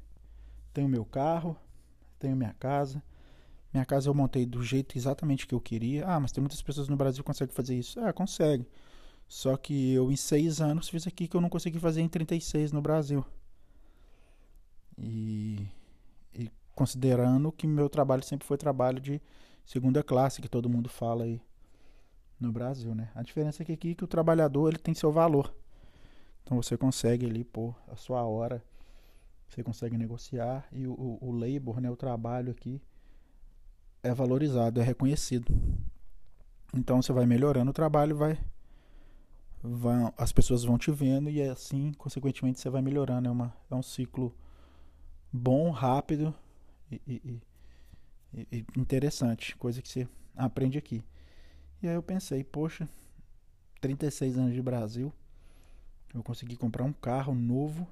tenho 0.72 0.88
meu 0.88 1.04
carro, 1.04 1.54
tenho 2.18 2.34
minha 2.34 2.54
casa. 2.54 3.02
Minha 3.74 3.84
casa 3.84 4.08
eu 4.08 4.14
montei 4.14 4.46
do 4.46 4.62
jeito 4.62 4.96
exatamente 4.96 5.48
que 5.48 5.54
eu 5.54 5.60
queria. 5.60 6.06
Ah, 6.06 6.20
mas 6.20 6.30
tem 6.30 6.40
muitas 6.40 6.62
pessoas 6.62 6.88
no 6.88 6.96
Brasil 6.96 7.24
que 7.24 7.26
conseguem 7.26 7.52
fazer 7.52 7.76
isso. 7.76 7.98
Ah, 7.98 8.12
consegue. 8.12 8.64
Só 9.26 9.56
que 9.56 9.92
eu 9.92 10.12
em 10.12 10.16
seis 10.16 10.60
anos 10.60 10.88
fiz 10.88 11.08
aqui 11.08 11.26
que 11.26 11.36
eu 11.36 11.40
não 11.40 11.48
consegui 11.48 11.80
fazer 11.80 12.00
em 12.00 12.08
36 12.08 12.70
no 12.70 12.80
Brasil. 12.80 13.24
E, 14.96 15.66
e 16.32 16.48
considerando 16.72 17.50
que 17.50 17.66
meu 17.66 17.88
trabalho 17.88 18.22
sempre 18.22 18.46
foi 18.46 18.56
trabalho 18.56 19.00
de 19.00 19.20
segunda 19.66 20.04
classe, 20.04 20.40
que 20.40 20.48
todo 20.48 20.68
mundo 20.68 20.88
fala 20.88 21.24
aí 21.24 21.40
no 22.38 22.52
Brasil, 22.52 22.94
né? 22.94 23.10
A 23.12 23.24
diferença 23.24 23.64
é 23.64 23.66
que 23.66 23.72
aqui 23.72 23.94
que 23.96 24.04
o 24.04 24.08
trabalhador 24.08 24.68
ele 24.68 24.78
tem 24.78 24.94
seu 24.94 25.10
valor. 25.10 25.52
Então 26.44 26.56
você 26.62 26.76
consegue 26.76 27.26
ali 27.26 27.42
pôr 27.42 27.74
a 27.88 27.96
sua 27.96 28.22
hora, 28.22 28.62
você 29.48 29.64
consegue 29.64 29.96
negociar 29.98 30.64
e 30.70 30.86
o, 30.86 30.92
o, 30.92 31.18
o 31.28 31.32
labor, 31.32 31.80
né, 31.80 31.90
o 31.90 31.96
trabalho 31.96 32.52
aqui 32.52 32.80
é 34.04 34.14
valorizado, 34.14 34.80
é 34.80 34.84
reconhecido. 34.84 35.52
Então 36.72 37.00
você 37.00 37.12
vai 37.12 37.24
melhorando 37.24 37.70
o 37.70 37.74
trabalho, 37.74 38.14
vai, 38.14 38.38
vai 39.62 40.12
as 40.18 40.30
pessoas 40.30 40.62
vão 40.62 40.76
te 40.76 40.90
vendo 40.90 41.30
e 41.30 41.42
assim, 41.42 41.92
consequentemente, 41.94 42.60
você 42.60 42.68
vai 42.68 42.82
melhorando. 42.82 43.26
É, 43.26 43.30
uma, 43.30 43.56
é 43.70 43.74
um 43.74 43.82
ciclo 43.82 44.32
bom, 45.32 45.70
rápido 45.70 46.34
e, 46.92 47.00
e, 47.06 48.46
e, 48.52 48.66
interessante, 48.76 49.56
coisa 49.56 49.80
que 49.80 49.88
você 49.88 50.06
aprende 50.36 50.76
aqui. 50.76 51.02
E 51.82 51.88
aí 51.88 51.94
eu 51.94 52.02
pensei, 52.02 52.44
poxa, 52.44 52.86
36 53.80 54.36
anos 54.36 54.54
de 54.54 54.62
Brasil, 54.62 55.12
eu 56.14 56.22
consegui 56.22 56.56
comprar 56.56 56.84
um 56.84 56.92
carro 56.92 57.34
novo 57.34 57.86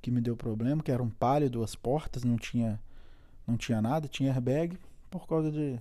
que 0.00 0.10
me 0.10 0.20
deu 0.20 0.36
problema, 0.36 0.82
que 0.82 0.90
era 0.90 1.02
um 1.02 1.10
Palio, 1.10 1.50
duas 1.50 1.74
portas, 1.74 2.24
não 2.24 2.36
tinha 2.36 2.80
não 3.46 3.56
tinha 3.56 3.80
nada, 3.80 4.08
tinha 4.08 4.32
airbag 4.32 4.78
por 5.10 5.26
causa 5.26 5.50
de 5.50 5.80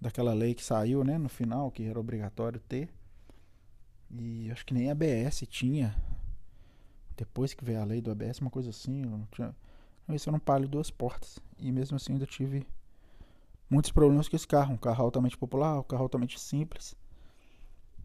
daquela 0.00 0.34
lei 0.34 0.54
que 0.54 0.62
saiu, 0.62 1.02
né, 1.02 1.16
no 1.18 1.28
final, 1.28 1.70
que 1.70 1.84
era 1.84 1.98
obrigatório 1.98 2.60
ter. 2.60 2.88
E 4.10 4.50
acho 4.50 4.64
que 4.64 4.74
nem 4.74 4.90
ABS 4.90 5.44
tinha. 5.48 5.94
Depois 7.16 7.54
que 7.54 7.64
veio 7.64 7.80
a 7.80 7.84
lei 7.84 8.00
do 8.00 8.10
ABS, 8.10 8.40
uma 8.40 8.50
coisa 8.50 8.70
assim, 8.70 9.02
não 9.02 9.26
tinha. 9.32 9.54
Esse 10.08 10.28
era 10.28 10.36
um 10.36 10.40
Palio 10.40 10.68
duas 10.68 10.90
portas. 10.90 11.38
E 11.58 11.72
mesmo 11.72 11.96
assim 11.96 12.12
ainda 12.12 12.26
tive 12.26 12.66
muitos 13.68 13.90
problemas 13.90 14.28
com 14.28 14.36
esse 14.36 14.46
carro. 14.46 14.74
Um 14.74 14.78
carro 14.78 15.04
altamente 15.04 15.36
popular, 15.36 15.80
um 15.80 15.82
carro 15.82 16.02
altamente 16.02 16.38
simples. 16.38 16.94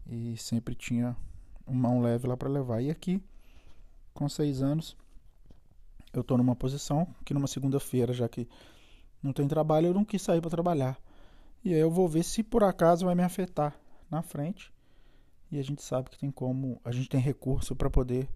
E 0.06 0.36
sempre 0.36 0.74
tinha 0.74 1.16
um 1.66 1.74
mão 1.74 2.00
leve 2.00 2.26
lá 2.26 2.36
para 2.36 2.48
levar. 2.48 2.80
E 2.80 2.90
aqui, 2.90 3.22
com 4.12 4.28
seis 4.28 4.62
anos, 4.62 4.96
eu 6.12 6.22
estou 6.22 6.36
numa 6.36 6.56
posição 6.56 7.06
que 7.24 7.34
numa 7.34 7.46
segunda-feira, 7.46 8.12
já 8.12 8.28
que 8.28 8.48
não 9.22 9.32
tem 9.32 9.46
trabalho, 9.46 9.88
eu 9.88 9.94
não 9.94 10.04
quis 10.04 10.22
sair 10.22 10.40
para 10.40 10.50
trabalhar. 10.50 10.98
E 11.64 11.72
aí 11.72 11.80
eu 11.80 11.90
vou 11.90 12.08
ver 12.08 12.24
se 12.24 12.42
por 12.42 12.64
acaso 12.64 13.06
vai 13.06 13.14
me 13.14 13.22
afetar 13.22 13.78
na 14.10 14.20
frente. 14.22 14.72
E 15.50 15.58
a 15.58 15.62
gente 15.62 15.82
sabe 15.82 16.10
que 16.10 16.18
tem 16.18 16.30
como, 16.30 16.80
a 16.84 16.90
gente 16.90 17.08
tem 17.08 17.20
recurso 17.20 17.76
para 17.76 17.90
poder 17.90 18.28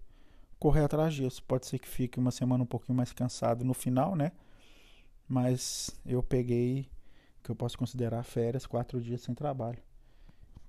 correr 0.59 0.83
atrás 0.83 1.13
disso. 1.13 1.43
Pode 1.43 1.65
ser 1.65 1.79
que 1.79 1.87
fique 1.87 2.19
uma 2.19 2.31
semana 2.31 2.63
um 2.63 2.67
pouquinho 2.67 2.95
mais 2.95 3.11
cansado 3.11 3.65
no 3.65 3.73
final, 3.73 4.15
né? 4.15 4.31
Mas 5.27 5.99
eu 6.05 6.23
peguei 6.23 6.89
que 7.43 7.49
eu 7.49 7.55
posso 7.55 7.77
considerar 7.77 8.23
férias 8.23 8.65
quatro 8.65 9.01
dias 9.01 9.21
sem 9.21 9.33
trabalho, 9.35 9.79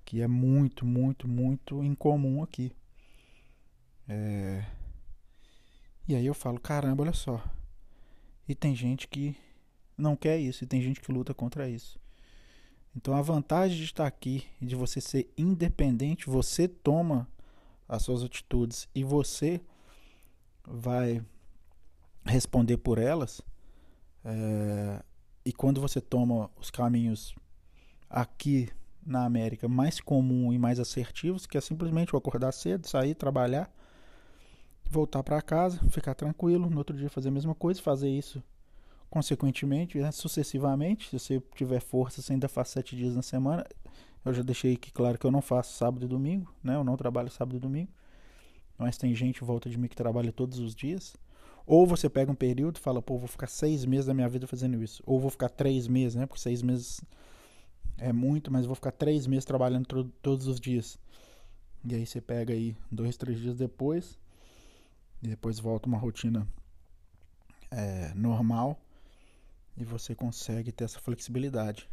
que 0.03 0.21
é 0.21 0.27
muito, 0.27 0.85
muito, 0.85 1.27
muito 1.27 1.83
incomum 1.83 2.43
aqui. 2.43 2.71
É... 4.07 4.65
E 6.09 6.15
aí 6.15 6.25
eu 6.25 6.33
falo, 6.33 6.59
caramba, 6.59 7.03
olha 7.03 7.13
só. 7.13 7.39
E 8.47 8.55
tem 8.55 8.75
gente 8.75 9.07
que 9.07 9.37
não 9.95 10.15
quer 10.15 10.39
isso, 10.39 10.63
e 10.63 10.67
tem 10.67 10.81
gente 10.81 10.99
que 10.99 11.11
luta 11.11 11.35
contra 11.35 11.69
isso. 11.69 11.99
Então 12.95 13.13
a 13.13 13.21
vantagem 13.21 13.77
de 13.77 13.83
estar 13.83 14.07
aqui 14.07 14.43
de 14.59 14.75
você 14.75 14.99
ser 14.99 15.31
independente, 15.37 16.27
você 16.27 16.67
toma 16.67 17.27
as 17.87 18.01
suas 18.01 18.23
atitudes 18.23 18.89
e 18.95 19.03
você 19.03 19.61
vai 20.67 21.23
responder 22.25 22.77
por 22.77 22.97
elas. 22.97 23.39
É, 24.25 25.03
e 25.45 25.53
quando 25.53 25.79
você 25.79 26.01
toma 26.01 26.49
os 26.59 26.71
caminhos 26.71 27.35
aqui 28.09 28.67
na 29.05 29.25
América 29.25 29.67
mais 29.67 30.01
comum 30.01 30.51
e 30.51 30.57
mais 30.57 30.79
assertivos, 30.79 31.45
que 31.45 31.55
é 31.55 31.61
simplesmente 31.61 32.15
acordar 32.15 32.51
cedo, 32.51 32.87
sair, 32.87 33.13
trabalhar, 33.13 33.71
voltar 34.89 35.23
para 35.23 35.41
casa, 35.41 35.79
ficar 35.89 36.15
tranquilo, 36.15 36.69
no 36.69 36.77
outro 36.77 36.95
dia 36.97 37.09
fazer 37.09 37.29
a 37.29 37.31
mesma 37.31 37.53
coisa, 37.53 37.81
fazer 37.81 38.09
isso 38.09 38.43
consequentemente, 39.09 39.97
né, 39.97 40.11
sucessivamente. 40.11 41.09
Se 41.09 41.19
você 41.19 41.43
tiver 41.55 41.79
força, 41.79 42.21
você 42.21 42.33
ainda 42.33 42.47
faz 42.47 42.69
sete 42.69 42.95
dias 42.95 43.15
na 43.15 43.21
semana. 43.21 43.65
Eu 44.23 44.33
já 44.33 44.43
deixei 44.43 44.73
aqui 44.73 44.91
claro 44.91 45.17
que 45.17 45.25
eu 45.25 45.31
não 45.31 45.41
faço 45.41 45.73
sábado 45.73 46.05
e 46.05 46.07
domingo, 46.07 46.53
né? 46.63 46.75
Eu 46.75 46.83
não 46.83 46.97
trabalho 46.97 47.29
sábado 47.31 47.55
e 47.55 47.59
domingo. 47.59 47.89
Mas 48.77 48.97
tem 48.97 49.15
gente 49.15 49.43
volta 49.43 49.69
de 49.69 49.77
mim 49.77 49.87
que 49.87 49.95
trabalha 49.95 50.31
todos 50.31 50.59
os 50.59 50.75
dias. 50.75 51.15
Ou 51.65 51.85
você 51.85 52.09
pega 52.09 52.31
um 52.31 52.35
período 52.35 52.77
e 52.77 52.79
fala, 52.79 53.01
pô, 53.01 53.17
vou 53.17 53.27
ficar 53.27 53.47
seis 53.47 53.85
meses 53.85 54.05
da 54.05 54.13
minha 54.13 54.27
vida 54.27 54.45
fazendo 54.45 54.81
isso. 54.83 55.01
Ou 55.05 55.19
vou 55.19 55.29
ficar 55.29 55.49
três 55.49 55.87
meses, 55.87 56.15
né? 56.15 56.25
Porque 56.25 56.41
seis 56.41 56.61
meses 56.61 57.01
é 57.97 58.11
muito, 58.11 58.51
mas 58.51 58.65
vou 58.65 58.75
ficar 58.75 58.91
três 58.91 59.25
meses 59.25 59.45
trabalhando 59.45 59.85
todos 60.21 60.47
os 60.47 60.59
dias. 60.59 60.97
E 61.85 61.95
aí 61.95 62.05
você 62.05 62.19
pega 62.19 62.53
aí 62.53 62.75
dois, 62.91 63.17
três 63.17 63.39
dias 63.39 63.55
depois. 63.55 64.17
E 65.21 65.27
depois 65.27 65.59
volta 65.59 65.87
uma 65.87 65.97
rotina 65.97 66.47
é, 67.71 68.13
normal. 68.13 68.79
E 69.77 69.83
você 69.83 70.13
consegue 70.13 70.71
ter 70.71 70.85
essa 70.85 70.99
flexibilidade. 70.99 71.89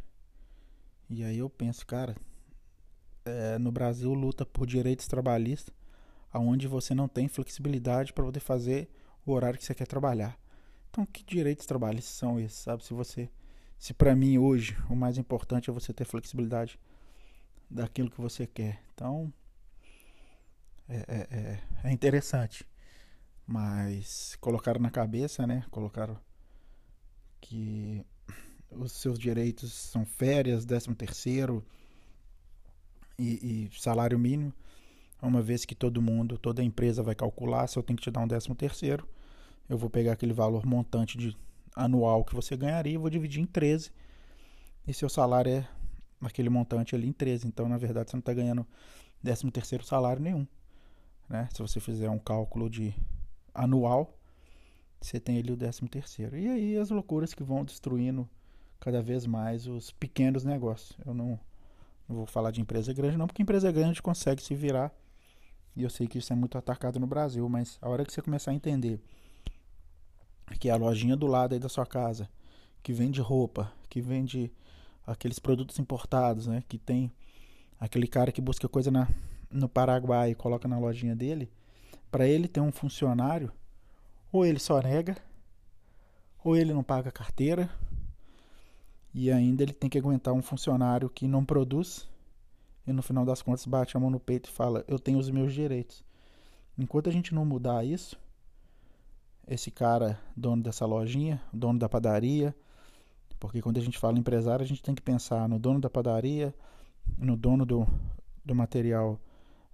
E 1.09 1.23
aí 1.23 1.37
eu 1.37 1.49
penso, 1.49 1.85
cara, 1.85 2.15
é, 3.25 3.57
no 3.57 3.71
Brasil 3.71 4.13
luta 4.13 4.45
por 4.45 4.65
direitos 4.65 5.07
trabalhistas, 5.07 5.73
aonde 6.31 6.67
você 6.67 6.93
não 6.93 7.07
tem 7.07 7.27
flexibilidade 7.27 8.11
para 8.11 8.25
poder 8.25 8.39
fazer 8.39 8.89
o 9.25 9.31
horário 9.31 9.57
que 9.57 9.65
você 9.65 9.73
quer 9.73 9.87
trabalhar. 9.87 10.37
Então, 10.89 11.05
que 11.05 11.23
direitos 11.23 11.65
trabalhistas 11.65 12.15
são 12.15 12.39
esses, 12.39 12.57
sabe? 12.57 12.83
Se 12.83 12.93
você, 12.93 13.29
se 13.77 13.93
para 13.93 14.15
mim 14.15 14.37
hoje 14.37 14.77
o 14.89 14.95
mais 14.95 15.17
importante 15.17 15.69
é 15.69 15.73
você 15.73 15.93
ter 15.93 16.05
flexibilidade 16.05 16.79
daquilo 17.69 18.09
que 18.09 18.19
você 18.19 18.47
quer. 18.47 18.81
Então, 18.93 19.31
é, 20.89 20.97
é, 21.07 21.27
é, 21.29 21.59
é 21.85 21.91
interessante. 21.91 22.65
Mas 23.47 24.35
colocaram 24.41 24.81
na 24.81 24.91
cabeça, 24.91 25.47
né? 25.47 25.65
Colocaram 25.71 26.19
que 27.39 28.05
os 28.69 28.91
seus 28.91 29.17
direitos 29.17 29.71
são 29.71 30.05
férias, 30.05 30.65
décimo 30.65 30.95
terceiro 30.95 31.65
e, 33.17 33.69
e 33.71 33.79
salário 33.79 34.19
mínimo 34.19 34.53
uma 35.21 35.41
vez 35.41 35.65
que 35.65 35.75
todo 35.75 36.01
mundo, 36.01 36.37
toda 36.37 36.63
empresa 36.63 37.01
vai 37.01 37.15
calcular 37.15 37.67
se 37.67 37.77
eu 37.77 37.83
tenho 37.83 37.97
que 37.97 38.03
te 38.03 38.11
dar 38.11 38.21
um 38.21 38.27
décimo 38.27 38.55
terceiro, 38.55 39.07
eu 39.67 39.77
vou 39.77 39.89
pegar 39.89 40.13
aquele 40.13 40.33
valor 40.33 40.65
montante 40.65 41.17
de 41.17 41.35
anual 41.75 42.23
que 42.23 42.35
você 42.35 42.55
ganharia 42.55 42.93
e 42.93 42.97
vou 42.97 43.09
dividir 43.09 43.41
em 43.41 43.45
13. 43.45 43.91
E 44.87 44.93
seu 44.93 45.09
salário 45.09 45.51
é 45.51 45.67
aquele 46.21 46.49
montante 46.49 46.95
ali 46.95 47.07
em 47.07 47.11
13. 47.11 47.47
Então, 47.47 47.67
na 47.67 47.77
verdade, 47.77 48.09
você 48.09 48.15
não 48.15 48.21
está 48.21 48.33
ganhando 48.33 48.65
13 49.21 49.51
terceiro 49.51 49.83
salário 49.83 50.21
nenhum. 50.21 50.47
Né? 51.27 51.49
Se 51.51 51.61
você 51.61 51.79
fizer 51.79 52.09
um 52.09 52.19
cálculo 52.19 52.69
de 52.69 52.95
anual, 53.57 54.17
você 55.01 55.19
tem 55.19 55.39
ali 55.39 55.51
o 55.51 55.57
13 55.57 55.87
terceiro. 55.87 56.37
E 56.37 56.47
aí 56.47 56.77
as 56.77 56.89
loucuras 56.89 57.33
que 57.33 57.43
vão 57.43 57.65
destruindo 57.65 58.29
cada 58.79 59.01
vez 59.01 59.25
mais 59.25 59.67
os 59.67 59.91
pequenos 59.91 60.43
negócios. 60.43 60.97
Eu 61.05 61.13
não, 61.13 61.39
não 62.07 62.15
vou 62.15 62.25
falar 62.25 62.51
de 62.51 62.61
empresa 62.61 62.93
grande 62.93 63.17
não, 63.17 63.27
porque 63.27 63.41
empresa 63.41 63.71
grande 63.71 64.01
consegue 64.01 64.41
se 64.41 64.55
virar. 64.55 64.93
E 65.75 65.83
eu 65.83 65.89
sei 65.89 66.07
que 66.07 66.17
isso 66.17 66.31
é 66.31 66.35
muito 66.35 66.57
atacado 66.57 66.99
no 66.99 67.07
Brasil, 67.07 67.47
mas 67.49 67.77
a 67.81 67.89
hora 67.89 68.05
que 68.05 68.11
você 68.11 68.21
começar 68.21 68.51
a 68.51 68.53
entender 68.53 68.99
que 70.59 70.69
a 70.69 70.75
lojinha 70.75 71.15
do 71.15 71.27
lado 71.27 71.53
aí 71.53 71.59
da 71.59 71.69
sua 71.69 71.85
casa, 71.85 72.29
que 72.81 72.93
vende 72.93 73.21
roupa, 73.21 73.71
que 73.89 74.01
vende 74.01 74.51
aqueles 75.05 75.39
produtos 75.39 75.77
importados, 75.77 76.47
né? 76.47 76.63
Que 76.67 76.77
tem 76.77 77.11
aquele 77.79 78.07
cara 78.07 78.31
que 78.31 78.41
busca 78.41 78.67
coisa 78.67 78.89
na, 78.89 79.07
no 79.51 79.69
Paraguai 79.69 80.31
e 80.31 80.35
coloca 80.35 80.67
na 80.67 80.79
lojinha 80.79 81.15
dele, 81.15 81.51
para 82.11 82.27
ele 82.27 82.47
ter 82.47 82.61
um 82.61 82.71
funcionário, 82.71 83.51
ou 84.31 84.45
ele 84.45 84.59
só 84.59 84.81
nega, 84.81 85.17
ou 86.43 86.55
ele 86.55 86.73
não 86.73 86.83
paga 86.83 87.11
carteira, 87.11 87.69
e 89.13 89.31
ainda 89.31 89.63
ele 89.63 89.73
tem 89.73 89.89
que 89.89 89.97
aguentar 89.97 90.33
um 90.33 90.41
funcionário 90.41 91.09
que 91.09 91.27
não 91.27 91.43
produz 91.43 92.07
e 92.87 92.93
no 92.93 93.03
final 93.03 93.25
das 93.25 93.41
contas 93.41 93.65
bate 93.65 93.97
a 93.97 93.99
mão 93.99 94.09
no 94.09 94.19
peito 94.19 94.49
e 94.49 94.53
fala: 94.53 94.83
Eu 94.87 94.97
tenho 94.97 95.19
os 95.19 95.29
meus 95.29 95.53
direitos. 95.53 96.01
Enquanto 96.77 97.09
a 97.09 97.11
gente 97.11 97.35
não 97.35 97.43
mudar 97.43 97.83
isso, 97.83 98.17
esse 99.45 99.69
cara, 99.69 100.17
dono 100.35 100.63
dessa 100.63 100.85
lojinha, 100.85 101.41
dono 101.51 101.77
da 101.77 101.89
padaria, 101.89 102.55
Porque 103.39 103.61
quando 103.61 103.77
a 103.77 103.81
gente 103.81 103.97
fala 103.99 104.17
empresário, 104.17 104.63
a 104.63 104.67
gente 104.67 104.81
tem 104.81 104.95
que 104.95 105.01
pensar 105.01 105.49
no 105.49 105.59
dono 105.59 105.81
da 105.81 105.89
padaria, 105.89 106.55
no 107.17 107.35
dono 107.35 107.65
do, 107.65 107.85
do 108.45 108.55
material, 108.55 109.19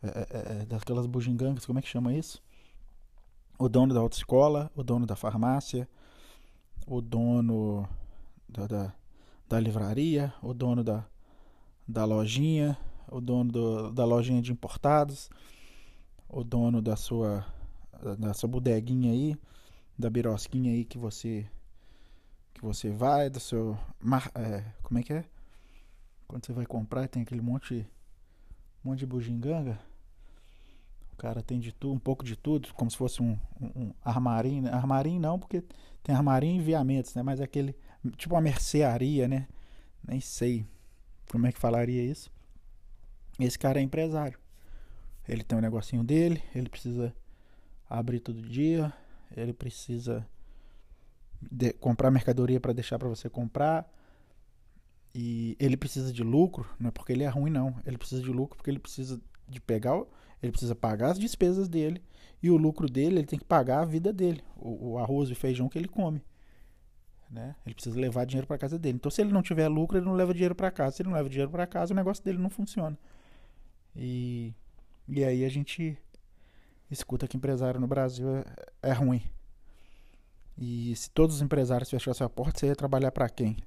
é, 0.03 0.27
é, 0.29 0.61
é 0.61 0.65
daquelas 0.65 1.05
bugigangas, 1.05 1.65
como 1.65 1.79
é 1.79 1.81
que 1.81 1.87
chama 1.87 2.13
isso? 2.13 2.41
O 3.57 3.69
dono 3.69 3.93
da 3.93 3.99
autoescola, 3.99 4.69
o 4.75 4.83
dono 4.83 5.05
da 5.05 5.15
farmácia, 5.15 5.87
o 6.85 7.01
dono 7.01 7.87
da, 8.49 8.67
da, 8.67 8.93
da 9.47 9.59
livraria, 9.59 10.33
o 10.41 10.53
dono 10.53 10.83
da, 10.83 11.05
da 11.87 12.03
lojinha, 12.05 12.77
o 13.09 13.21
dono 13.21 13.51
do, 13.51 13.91
da 13.91 14.05
lojinha 14.05 14.41
de 14.41 14.51
importados, 14.51 15.29
o 16.27 16.43
dono 16.43 16.81
da 16.81 16.95
sua 16.95 17.45
da 18.19 18.33
sua 18.33 18.49
bodeguinha 18.49 19.13
aí, 19.13 19.37
da 19.97 20.09
birosquinha 20.09 20.73
aí 20.73 20.83
que 20.83 20.97
você 20.97 21.49
que 22.53 22.61
você 22.61 22.89
vai, 22.89 23.29
do 23.29 23.39
seu 23.39 23.77
mar, 23.99 24.29
é, 24.35 24.63
como 24.83 24.99
é 24.99 25.03
que 25.03 25.13
é? 25.13 25.25
Quando 26.27 26.45
você 26.45 26.51
vai 26.51 26.65
comprar, 26.65 27.07
tem 27.07 27.23
aquele 27.23 27.41
monte 27.41 27.87
monte 28.83 28.99
de 28.99 29.05
bugiganga. 29.05 29.79
Cara 31.23 31.41
tem 31.41 31.57
de 31.57 31.71
tudo, 31.71 31.93
um 31.93 31.99
pouco 31.99 32.21
de 32.21 32.35
tudo, 32.35 32.73
como 32.73 32.91
se 32.91 32.97
fosse 32.97 33.23
um, 33.23 33.39
um, 33.61 33.83
um 33.83 33.93
armarinho, 34.03 34.63
né? 34.63 34.73
armarinho 34.73 35.21
não, 35.21 35.39
porque 35.39 35.63
tem 36.03 36.13
armarinho 36.13 36.55
e 36.55 36.57
enviamentos, 36.57 37.15
né? 37.15 37.23
Mas 37.23 37.39
é 37.39 37.45
aquele 37.45 37.73
tipo 38.17 38.35
uma 38.35 38.41
mercearia, 38.41 39.25
né? 39.25 39.47
Nem 40.05 40.19
sei 40.19 40.65
como 41.31 41.47
é 41.47 41.53
que 41.53 41.57
falaria 41.57 42.03
isso. 42.03 42.29
Esse 43.39 43.57
cara 43.57 43.79
é 43.79 43.81
empresário. 43.81 44.37
Ele 45.25 45.45
tem 45.45 45.57
um 45.57 45.61
negocinho 45.61 46.03
dele, 46.03 46.43
ele 46.53 46.67
precisa 46.67 47.15
abrir 47.89 48.19
todo 48.19 48.41
dia, 48.41 48.91
ele 49.33 49.53
precisa 49.53 50.27
de, 51.41 51.71
comprar 51.71 52.11
mercadoria 52.11 52.59
para 52.59 52.73
deixar 52.73 52.99
para 52.99 53.07
você 53.07 53.29
comprar. 53.29 53.89
E 55.15 55.55
ele 55.57 55.77
precisa 55.77 56.11
de 56.11 56.21
lucro, 56.21 56.69
não 56.77 56.89
é 56.89 56.91
porque 56.91 57.13
ele 57.13 57.23
é 57.23 57.29
ruim 57.29 57.49
não, 57.49 57.73
ele 57.85 57.97
precisa 57.97 58.21
de 58.21 58.29
lucro 58.29 58.57
porque 58.57 58.69
ele 58.69 58.79
precisa 58.79 59.21
de 59.47 59.61
pegar, 59.61 60.03
ele 60.43 60.51
precisa 60.51 60.75
pagar 60.75 61.11
as 61.11 61.17
despesas 61.17 61.69
dele 61.69 62.03
e 62.41 62.51
o 62.51 62.57
lucro 62.57 62.89
dele, 62.89 63.19
ele 63.19 63.25
tem 63.25 63.39
que 63.39 63.45
pagar 63.45 63.79
a 63.79 63.85
vida 63.85 64.11
dele, 64.11 64.43
o, 64.57 64.91
o 64.91 64.97
arroz 64.97 65.29
e 65.29 65.35
feijão 65.35 65.69
que 65.69 65.77
ele 65.77 65.87
come. 65.87 66.21
Né? 67.31 67.55
Ele 67.65 67.73
precisa 67.73 67.99
levar 67.99 68.25
dinheiro 68.25 68.45
para 68.45 68.57
casa 68.57 68.77
dele. 68.77 68.97
Então, 68.97 69.09
se 69.09 69.21
ele 69.21 69.31
não 69.31 69.41
tiver 69.41 69.67
lucro, 69.69 69.97
ele 69.97 70.05
não 70.05 70.13
leva 70.13 70.33
dinheiro 70.33 70.53
para 70.53 70.69
casa. 70.69 70.97
Se 70.97 71.01
ele 71.01 71.09
não 71.09 71.15
leva 71.15 71.29
dinheiro 71.29 71.49
para 71.49 71.65
casa, 71.65 71.91
o 71.91 71.95
negócio 71.95 72.23
dele 72.23 72.37
não 72.37 72.49
funciona. 72.49 72.95
E, 73.95 74.53
e 75.07 75.23
aí 75.23 75.43
a 75.45 75.49
gente 75.49 75.97
escuta 76.91 77.27
que 77.27 77.37
empresário 77.37 77.79
no 77.79 77.87
Brasil 77.87 78.27
é, 78.35 78.45
é 78.83 78.91
ruim. 78.91 79.23
E 80.57 80.95
se 80.95 81.09
todos 81.09 81.37
os 81.37 81.41
empresários 81.41 81.89
fechassem 81.89 82.25
a 82.25 82.29
porta, 82.29 82.59
você 82.59 82.67
ia 82.67 82.75
trabalhar 82.75 83.11
para 83.11 83.29
quem? 83.29 83.57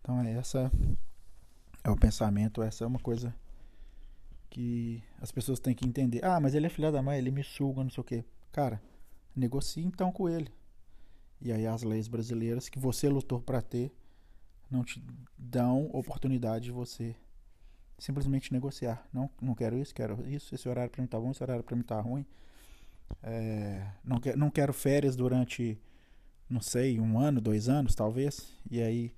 Então 0.00 0.20
é 0.20 0.32
essa 0.34 0.70
é 1.82 1.90
o 1.90 1.96
pensamento, 1.96 2.62
essa 2.62 2.84
é 2.84 2.86
uma 2.86 3.00
coisa 3.00 3.34
que 4.54 5.02
as 5.20 5.32
pessoas 5.32 5.58
têm 5.58 5.74
que 5.74 5.84
entender. 5.84 6.24
Ah, 6.24 6.38
mas 6.38 6.54
ele 6.54 6.66
é 6.66 6.70
filha 6.70 6.92
da 6.92 7.02
mãe, 7.02 7.18
ele 7.18 7.32
me 7.32 7.42
suga, 7.42 7.82
não 7.82 7.90
sei 7.90 8.00
o 8.00 8.04
quê. 8.04 8.24
Cara, 8.52 8.80
negocie 9.34 9.84
então 9.84 10.12
com 10.12 10.28
ele. 10.28 10.48
E 11.42 11.52
aí 11.52 11.66
as 11.66 11.82
leis 11.82 12.06
brasileiras 12.06 12.68
que 12.68 12.78
você 12.78 13.08
lutou 13.08 13.40
para 13.40 13.60
ter 13.60 13.92
não 14.70 14.84
te 14.84 15.04
dão 15.36 15.90
oportunidade 15.92 16.66
de 16.66 16.70
você 16.70 17.16
simplesmente 17.98 18.52
negociar. 18.52 19.04
Não, 19.12 19.28
não 19.42 19.56
quero 19.56 19.76
isso, 19.76 19.92
quero 19.92 20.24
isso. 20.24 20.54
Esse 20.54 20.68
horário 20.68 20.90
para 20.90 21.02
mim 21.02 21.08
tá 21.08 21.18
bom, 21.18 21.32
esse 21.32 21.42
horário 21.42 21.64
para 21.64 21.74
mim 21.74 21.82
tá 21.82 22.00
ruim. 22.00 22.24
É, 23.24 23.84
não, 24.04 24.20
que, 24.20 24.36
não 24.36 24.50
quero 24.50 24.72
férias 24.72 25.16
durante, 25.16 25.76
não 26.48 26.60
sei, 26.60 27.00
um 27.00 27.18
ano, 27.18 27.40
dois 27.40 27.68
anos, 27.68 27.96
talvez. 27.96 28.56
E 28.70 28.80
aí 28.80 29.12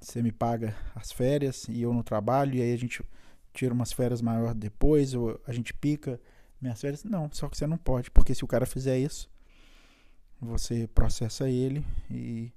você 0.00 0.22
me 0.22 0.32
paga 0.32 0.74
as 0.94 1.12
férias 1.12 1.68
e 1.68 1.82
eu 1.82 1.92
no 1.92 2.02
trabalho. 2.02 2.54
E 2.54 2.62
aí 2.62 2.72
a 2.72 2.78
gente 2.78 3.04
tira 3.54 3.72
umas 3.72 3.92
férias 3.92 4.20
maior 4.20 4.52
depois, 4.52 5.14
ou 5.14 5.40
a 5.46 5.52
gente 5.52 5.72
pica 5.72 6.20
minhas 6.60 6.80
férias. 6.80 7.04
Não, 7.04 7.30
só 7.32 7.48
que 7.48 7.56
você 7.56 7.66
não 7.66 7.78
pode, 7.78 8.10
porque 8.10 8.34
se 8.34 8.44
o 8.44 8.48
cara 8.48 8.66
fizer 8.66 8.98
isso, 8.98 9.30
você 10.40 10.88
processa 10.88 11.48
ele 11.48 11.86
e 12.10 12.52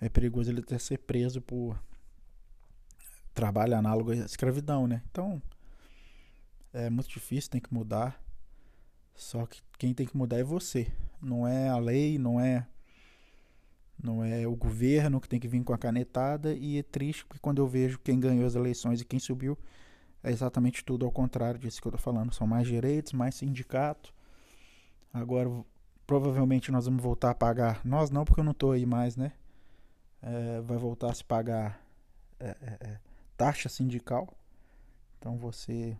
é 0.00 0.08
perigoso 0.08 0.50
ele 0.50 0.60
até 0.60 0.78
ser 0.78 0.98
preso 0.98 1.40
por 1.40 1.78
trabalho 3.34 3.76
análogo 3.76 4.12
à 4.12 4.16
escravidão, 4.16 4.86
né? 4.86 5.02
Então, 5.10 5.40
é 6.72 6.88
muito 6.88 7.08
difícil, 7.08 7.50
tem 7.50 7.60
que 7.60 7.72
mudar. 7.72 8.20
Só 9.14 9.46
que 9.46 9.62
quem 9.78 9.94
tem 9.94 10.06
que 10.06 10.16
mudar 10.16 10.38
é 10.38 10.42
você. 10.42 10.90
Não 11.20 11.46
é 11.46 11.68
a 11.68 11.78
lei, 11.78 12.18
não 12.18 12.40
é 12.40 12.66
não 14.02 14.22
é 14.22 14.46
o 14.46 14.54
governo 14.54 15.20
que 15.20 15.28
tem 15.28 15.40
que 15.40 15.48
vir 15.48 15.64
com 15.64 15.72
a 15.72 15.78
canetada 15.78 16.54
e 16.54 16.78
é 16.78 16.82
triste 16.82 17.24
porque 17.24 17.40
quando 17.40 17.62
eu 17.62 17.66
vejo 17.66 17.98
quem 17.98 18.20
ganhou 18.20 18.46
as 18.46 18.54
eleições 18.54 19.00
e 19.00 19.06
quem 19.06 19.18
subiu 19.18 19.58
é 20.26 20.32
exatamente 20.32 20.84
tudo 20.84 21.06
ao 21.06 21.12
contrário 21.12 21.58
disso 21.60 21.80
que 21.80 21.86
eu 21.86 21.92
tô 21.92 21.98
falando. 21.98 22.34
São 22.34 22.48
mais 22.48 22.66
direitos, 22.66 23.12
mais 23.12 23.36
sindicato. 23.36 24.12
Agora 25.14 25.48
provavelmente 26.04 26.72
nós 26.72 26.86
vamos 26.86 27.00
voltar 27.00 27.30
a 27.30 27.34
pagar. 27.34 27.80
Nós 27.84 28.10
não, 28.10 28.24
porque 28.24 28.40
eu 28.40 28.44
não 28.44 28.52
tô 28.52 28.72
aí 28.72 28.84
mais, 28.84 29.16
né? 29.16 29.32
É, 30.20 30.60
vai 30.62 30.76
voltar 30.78 31.12
a 31.12 31.14
se 31.14 31.22
pagar 31.22 31.80
é, 32.40 32.48
é, 32.48 32.88
é 32.88 33.00
taxa 33.36 33.68
sindical. 33.68 34.36
Então 35.16 35.38
você, 35.38 35.96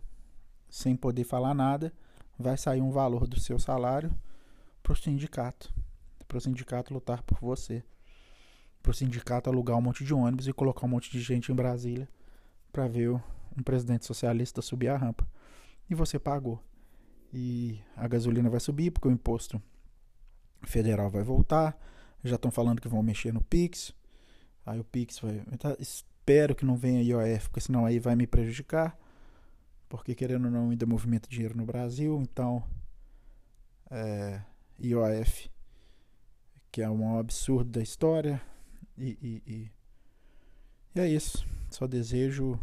sem 0.69 0.93
poder 0.93 1.23
falar 1.23 1.53
nada, 1.53 1.93
vai 2.37 2.57
sair 2.57 2.81
um 2.81 2.91
valor 2.91 3.27
do 3.27 3.39
seu 3.39 3.57
salário 3.57 4.13
para 4.83 4.91
o 4.91 4.95
sindicato. 4.95 5.73
Para 6.27 6.37
o 6.37 6.41
sindicato 6.41 6.93
lutar 6.93 7.23
por 7.23 7.39
você. 7.39 7.81
Para 8.83 8.91
o 8.91 8.93
sindicato 8.93 9.49
alugar 9.49 9.77
um 9.77 9.81
monte 9.81 10.03
de 10.03 10.13
ônibus 10.13 10.49
e 10.49 10.53
colocar 10.53 10.85
um 10.85 10.89
monte 10.89 11.09
de 11.09 11.21
gente 11.21 11.49
em 11.49 11.55
Brasília 11.55 12.09
para 12.73 12.89
ver 12.89 13.17
um 13.57 13.63
presidente 13.63 14.05
socialista 14.05 14.61
subir 14.61 14.89
a 14.89 14.97
rampa. 14.97 15.27
E 15.89 15.95
você 15.95 16.19
pagou. 16.19 16.61
E 17.33 17.79
a 17.95 18.07
gasolina 18.07 18.49
vai 18.49 18.59
subir 18.59 18.91
porque 18.91 19.07
o 19.07 19.11
imposto 19.11 19.61
federal 20.63 21.09
vai 21.09 21.23
voltar. 21.23 21.77
Já 22.23 22.35
estão 22.35 22.51
falando 22.51 22.81
que 22.81 22.87
vão 22.87 23.01
mexer 23.01 23.33
no 23.33 23.41
Pix. 23.41 23.93
Aí 24.65 24.79
o 24.79 24.83
Pix 24.83 25.19
vai. 25.19 25.43
Espero 25.79 26.55
que 26.55 26.65
não 26.65 26.75
venha 26.75 27.01
IOF, 27.01 27.49
porque 27.49 27.61
senão 27.61 27.85
aí 27.85 27.99
vai 27.99 28.15
me 28.15 28.27
prejudicar. 28.27 28.97
Porque 29.89 30.13
querendo 30.13 30.45
ou 30.45 30.51
não, 30.51 30.69
ainda 30.69 30.85
movimenta 30.85 31.29
dinheiro 31.29 31.55
no 31.55 31.65
Brasil. 31.65 32.21
Então, 32.21 32.63
é, 33.89 34.41
IOF, 34.79 35.49
que 36.71 36.81
é 36.81 36.89
um 36.89 37.17
absurdo 37.17 37.71
da 37.71 37.81
história. 37.81 38.41
E, 38.97 39.17
e, 39.21 39.43
e, 39.47 39.71
e 40.95 40.99
é 40.99 41.07
isso. 41.07 41.47
Só 41.69 41.87
desejo, 41.87 42.59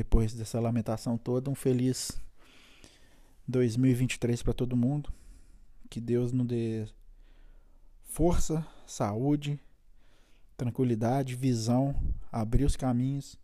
depois 0.00 0.32
dessa 0.32 0.58
lamentação 0.58 1.18
toda, 1.18 1.50
um 1.50 1.54
feliz 1.54 2.18
2023 3.46 4.42
para 4.42 4.54
todo 4.54 4.76
mundo. 4.76 5.12
Que 5.90 6.00
Deus 6.00 6.32
nos 6.32 6.46
dê 6.46 6.86
força, 8.02 8.66
saúde 8.86 9.60
tranquilidade, 10.56 11.34
visão, 11.34 11.96
abrir 12.30 12.64
os 12.66 12.76
caminhos, 12.76 13.38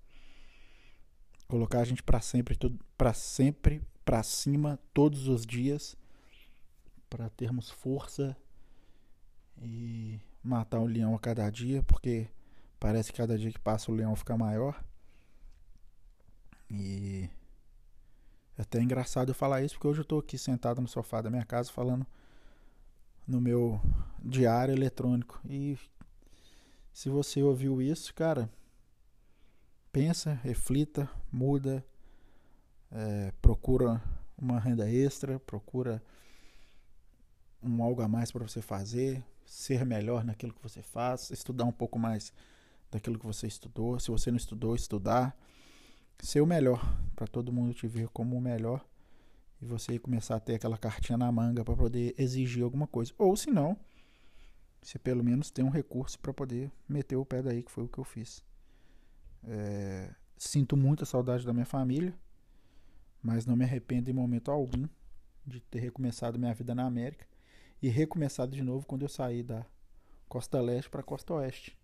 colocar 1.48 1.80
a 1.80 1.84
gente 1.84 2.02
para 2.02 2.20
sempre, 2.20 2.58
para 2.98 3.14
sempre 3.14 3.82
para 4.04 4.22
cima 4.22 4.78
todos 4.92 5.26
os 5.26 5.46
dias, 5.46 5.96
para 7.08 7.30
termos 7.30 7.70
força 7.70 8.36
e 9.62 10.20
matar 10.44 10.78
um 10.80 10.84
leão 10.84 11.14
a 11.14 11.18
cada 11.18 11.48
dia, 11.48 11.82
porque 11.84 12.28
parece 12.78 13.10
que 13.10 13.16
cada 13.16 13.38
dia 13.38 13.50
que 13.50 13.58
passa 13.58 13.90
o 13.90 13.94
leão 13.94 14.14
fica 14.14 14.36
maior. 14.36 14.84
E 16.70 17.28
é 18.58 18.62
até 18.62 18.80
engraçado 18.80 19.30
eu 19.30 19.34
falar 19.34 19.62
isso, 19.62 19.74
porque 19.74 19.88
hoje 19.88 20.00
eu 20.00 20.04
estou 20.04 20.18
aqui 20.18 20.36
sentado 20.38 20.80
no 20.80 20.88
sofá 20.88 21.20
da 21.20 21.30
minha 21.30 21.44
casa 21.44 21.72
falando 21.72 22.06
no 23.26 23.40
meu 23.40 23.80
diário 24.22 24.72
eletrônico 24.74 25.40
e 25.48 25.76
se 26.92 27.10
você 27.10 27.42
ouviu 27.42 27.82
isso, 27.82 28.14
cara, 28.14 28.48
pensa, 29.92 30.32
reflita, 30.42 31.10
muda, 31.30 31.84
é, 32.90 33.32
procura 33.42 34.02
uma 34.38 34.58
renda 34.58 34.90
extra, 34.90 35.38
procura 35.40 36.02
um 37.62 37.82
algo 37.82 38.00
a 38.00 38.08
mais 38.08 38.32
para 38.32 38.48
você 38.48 38.62
fazer, 38.62 39.22
ser 39.44 39.84
melhor 39.84 40.24
naquilo 40.24 40.54
que 40.54 40.62
você 40.62 40.80
faz, 40.80 41.30
estudar 41.30 41.64
um 41.64 41.72
pouco 41.72 41.98
mais 41.98 42.32
daquilo 42.90 43.18
que 43.18 43.26
você 43.26 43.46
estudou. 43.46 43.98
Se 44.00 44.10
você 44.10 44.30
não 44.30 44.38
estudou, 44.38 44.74
estudar, 44.74 45.36
ser 46.20 46.40
o 46.40 46.46
melhor, 46.46 46.80
para 47.14 47.26
todo 47.26 47.52
mundo 47.52 47.74
te 47.74 47.86
ver 47.86 48.08
como 48.08 48.36
o 48.36 48.40
melhor 48.40 48.84
e 49.60 49.64
você 49.64 49.98
começar 49.98 50.36
a 50.36 50.40
ter 50.40 50.54
aquela 50.54 50.76
cartinha 50.76 51.16
na 51.16 51.30
manga 51.30 51.64
para 51.64 51.76
poder 51.76 52.14
exigir 52.18 52.62
alguma 52.62 52.86
coisa. 52.86 53.12
Ou 53.18 53.36
se 53.36 53.50
não, 53.50 53.76
você 54.82 54.98
pelo 54.98 55.24
menos 55.24 55.50
tem 55.50 55.64
um 55.64 55.70
recurso 55.70 56.18
para 56.18 56.32
poder 56.32 56.70
meter 56.88 57.16
o 57.16 57.24
pé 57.24 57.42
daí, 57.42 57.62
que 57.62 57.70
foi 57.70 57.84
o 57.84 57.88
que 57.88 57.98
eu 57.98 58.04
fiz. 58.04 58.44
É, 59.44 60.14
sinto 60.36 60.76
muita 60.76 61.04
saudade 61.04 61.44
da 61.44 61.52
minha 61.52 61.66
família, 61.66 62.14
mas 63.22 63.46
não 63.46 63.56
me 63.56 63.64
arrependo 63.64 64.10
em 64.10 64.12
momento 64.12 64.50
algum 64.50 64.86
de 65.46 65.60
ter 65.60 65.80
recomeçado 65.80 66.38
minha 66.38 66.54
vida 66.54 66.74
na 66.74 66.84
América 66.84 67.26
e 67.80 67.88
recomeçado 67.88 68.54
de 68.54 68.62
novo 68.62 68.86
quando 68.86 69.02
eu 69.02 69.08
saí 69.08 69.42
da 69.42 69.64
costa 70.28 70.60
leste 70.60 70.90
para 70.90 71.00
a 71.00 71.04
costa 71.04 71.34
oeste. 71.34 71.78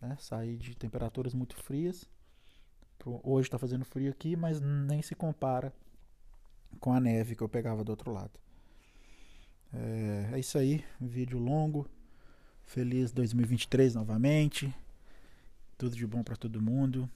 né? 0.00 0.16
Sair 0.18 0.56
de 0.56 0.74
temperaturas 0.74 1.34
muito 1.34 1.56
frias. 1.56 2.08
Hoje 3.06 3.48
está 3.48 3.58
fazendo 3.58 3.84
frio 3.84 4.10
aqui, 4.10 4.36
mas 4.36 4.60
nem 4.60 5.00
se 5.02 5.14
compara 5.14 5.72
com 6.78 6.92
a 6.92 7.00
neve 7.00 7.34
que 7.34 7.42
eu 7.42 7.48
pegava 7.48 7.82
do 7.82 7.90
outro 7.90 8.12
lado. 8.12 8.38
É, 9.72 10.30
é 10.34 10.38
isso 10.38 10.58
aí, 10.58 10.84
vídeo 11.00 11.38
longo. 11.38 11.88
Feliz 12.64 13.10
2023 13.12 13.94
novamente. 13.94 14.72
Tudo 15.78 15.96
de 15.96 16.06
bom 16.06 16.22
para 16.22 16.36
todo 16.36 16.60
mundo. 16.60 17.08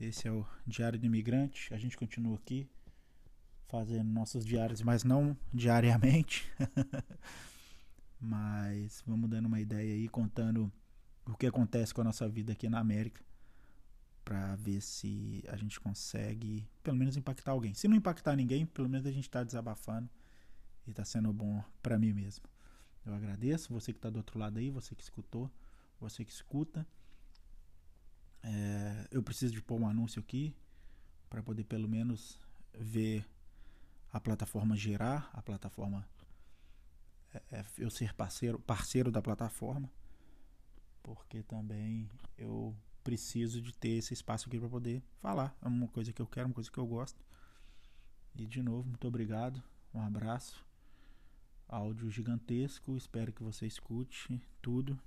Esse 0.00 0.28
é 0.28 0.32
o 0.32 0.44
Diário 0.66 0.98
do 0.98 1.06
Imigrante. 1.06 1.72
A 1.72 1.78
gente 1.78 1.96
continua 1.96 2.36
aqui 2.36 2.68
fazendo 3.68 4.08
nossos 4.10 4.44
diários, 4.44 4.82
mas 4.82 5.04
não 5.04 5.36
diariamente. 5.52 6.50
mas 8.20 9.02
vamos 9.06 9.30
dando 9.30 9.46
uma 9.46 9.60
ideia 9.60 9.94
aí, 9.94 10.08
contando 10.08 10.70
o 11.24 11.36
que 11.36 11.46
acontece 11.46 11.92
com 11.92 12.00
a 12.02 12.04
nossa 12.04 12.28
vida 12.28 12.52
aqui 12.52 12.68
na 12.68 12.78
América, 12.78 13.22
para 14.26 14.56
ver 14.56 14.80
se 14.80 15.44
a 15.46 15.56
gente 15.56 15.78
consegue, 15.78 16.68
pelo 16.82 16.96
menos, 16.96 17.16
impactar 17.16 17.52
alguém. 17.52 17.72
Se 17.74 17.86
não 17.86 17.94
impactar 17.94 18.34
ninguém, 18.34 18.66
pelo 18.66 18.88
menos 18.88 19.06
a 19.06 19.12
gente 19.12 19.28
está 19.28 19.44
desabafando 19.44 20.10
e 20.84 20.90
está 20.90 21.04
sendo 21.04 21.32
bom 21.32 21.62
para 21.80 21.96
mim 21.96 22.12
mesmo. 22.12 22.44
Eu 23.04 23.14
agradeço 23.14 23.72
você 23.72 23.92
que 23.92 23.98
está 23.98 24.10
do 24.10 24.16
outro 24.16 24.36
lado 24.36 24.58
aí, 24.58 24.68
você 24.68 24.96
que 24.96 25.02
escutou, 25.04 25.48
você 26.00 26.24
que 26.24 26.32
escuta. 26.32 26.84
É, 28.42 29.06
eu 29.12 29.22
preciso 29.22 29.54
de 29.54 29.62
pôr 29.62 29.80
um 29.80 29.86
anúncio 29.86 30.18
aqui 30.18 30.52
para 31.30 31.40
poder 31.40 31.62
pelo 31.62 31.88
menos 31.88 32.40
ver 32.76 33.24
a 34.12 34.18
plataforma 34.18 34.76
girar, 34.76 35.30
a 35.34 35.40
plataforma 35.40 36.04
é, 37.32 37.42
é, 37.52 37.64
eu 37.78 37.90
ser 37.90 38.12
parceiro, 38.12 38.58
parceiro 38.58 39.12
da 39.12 39.22
plataforma, 39.22 39.88
porque 41.00 41.44
também 41.44 42.10
eu 42.36 42.76
preciso 43.06 43.62
de 43.62 43.72
ter 43.72 43.90
esse 43.90 44.12
espaço 44.12 44.48
aqui 44.48 44.58
para 44.58 44.68
poder 44.68 45.00
falar. 45.20 45.56
É 45.62 45.68
uma 45.68 45.86
coisa 45.86 46.12
que 46.12 46.20
eu 46.20 46.26
quero, 46.26 46.48
uma 46.48 46.54
coisa 46.54 46.68
que 46.68 46.78
eu 46.78 46.86
gosto. 46.86 47.24
E 48.34 48.44
de 48.44 48.60
novo, 48.60 48.88
muito 48.88 49.06
obrigado, 49.06 49.62
um 49.94 50.02
abraço. 50.02 50.66
Áudio 51.68 52.10
gigantesco, 52.10 52.96
espero 52.96 53.32
que 53.32 53.44
você 53.44 53.64
escute 53.64 54.42
tudo. 54.60 54.98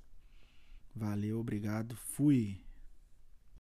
Valeu, 0.96 1.42
obrigado, 1.42 1.94
fui. 1.98 2.62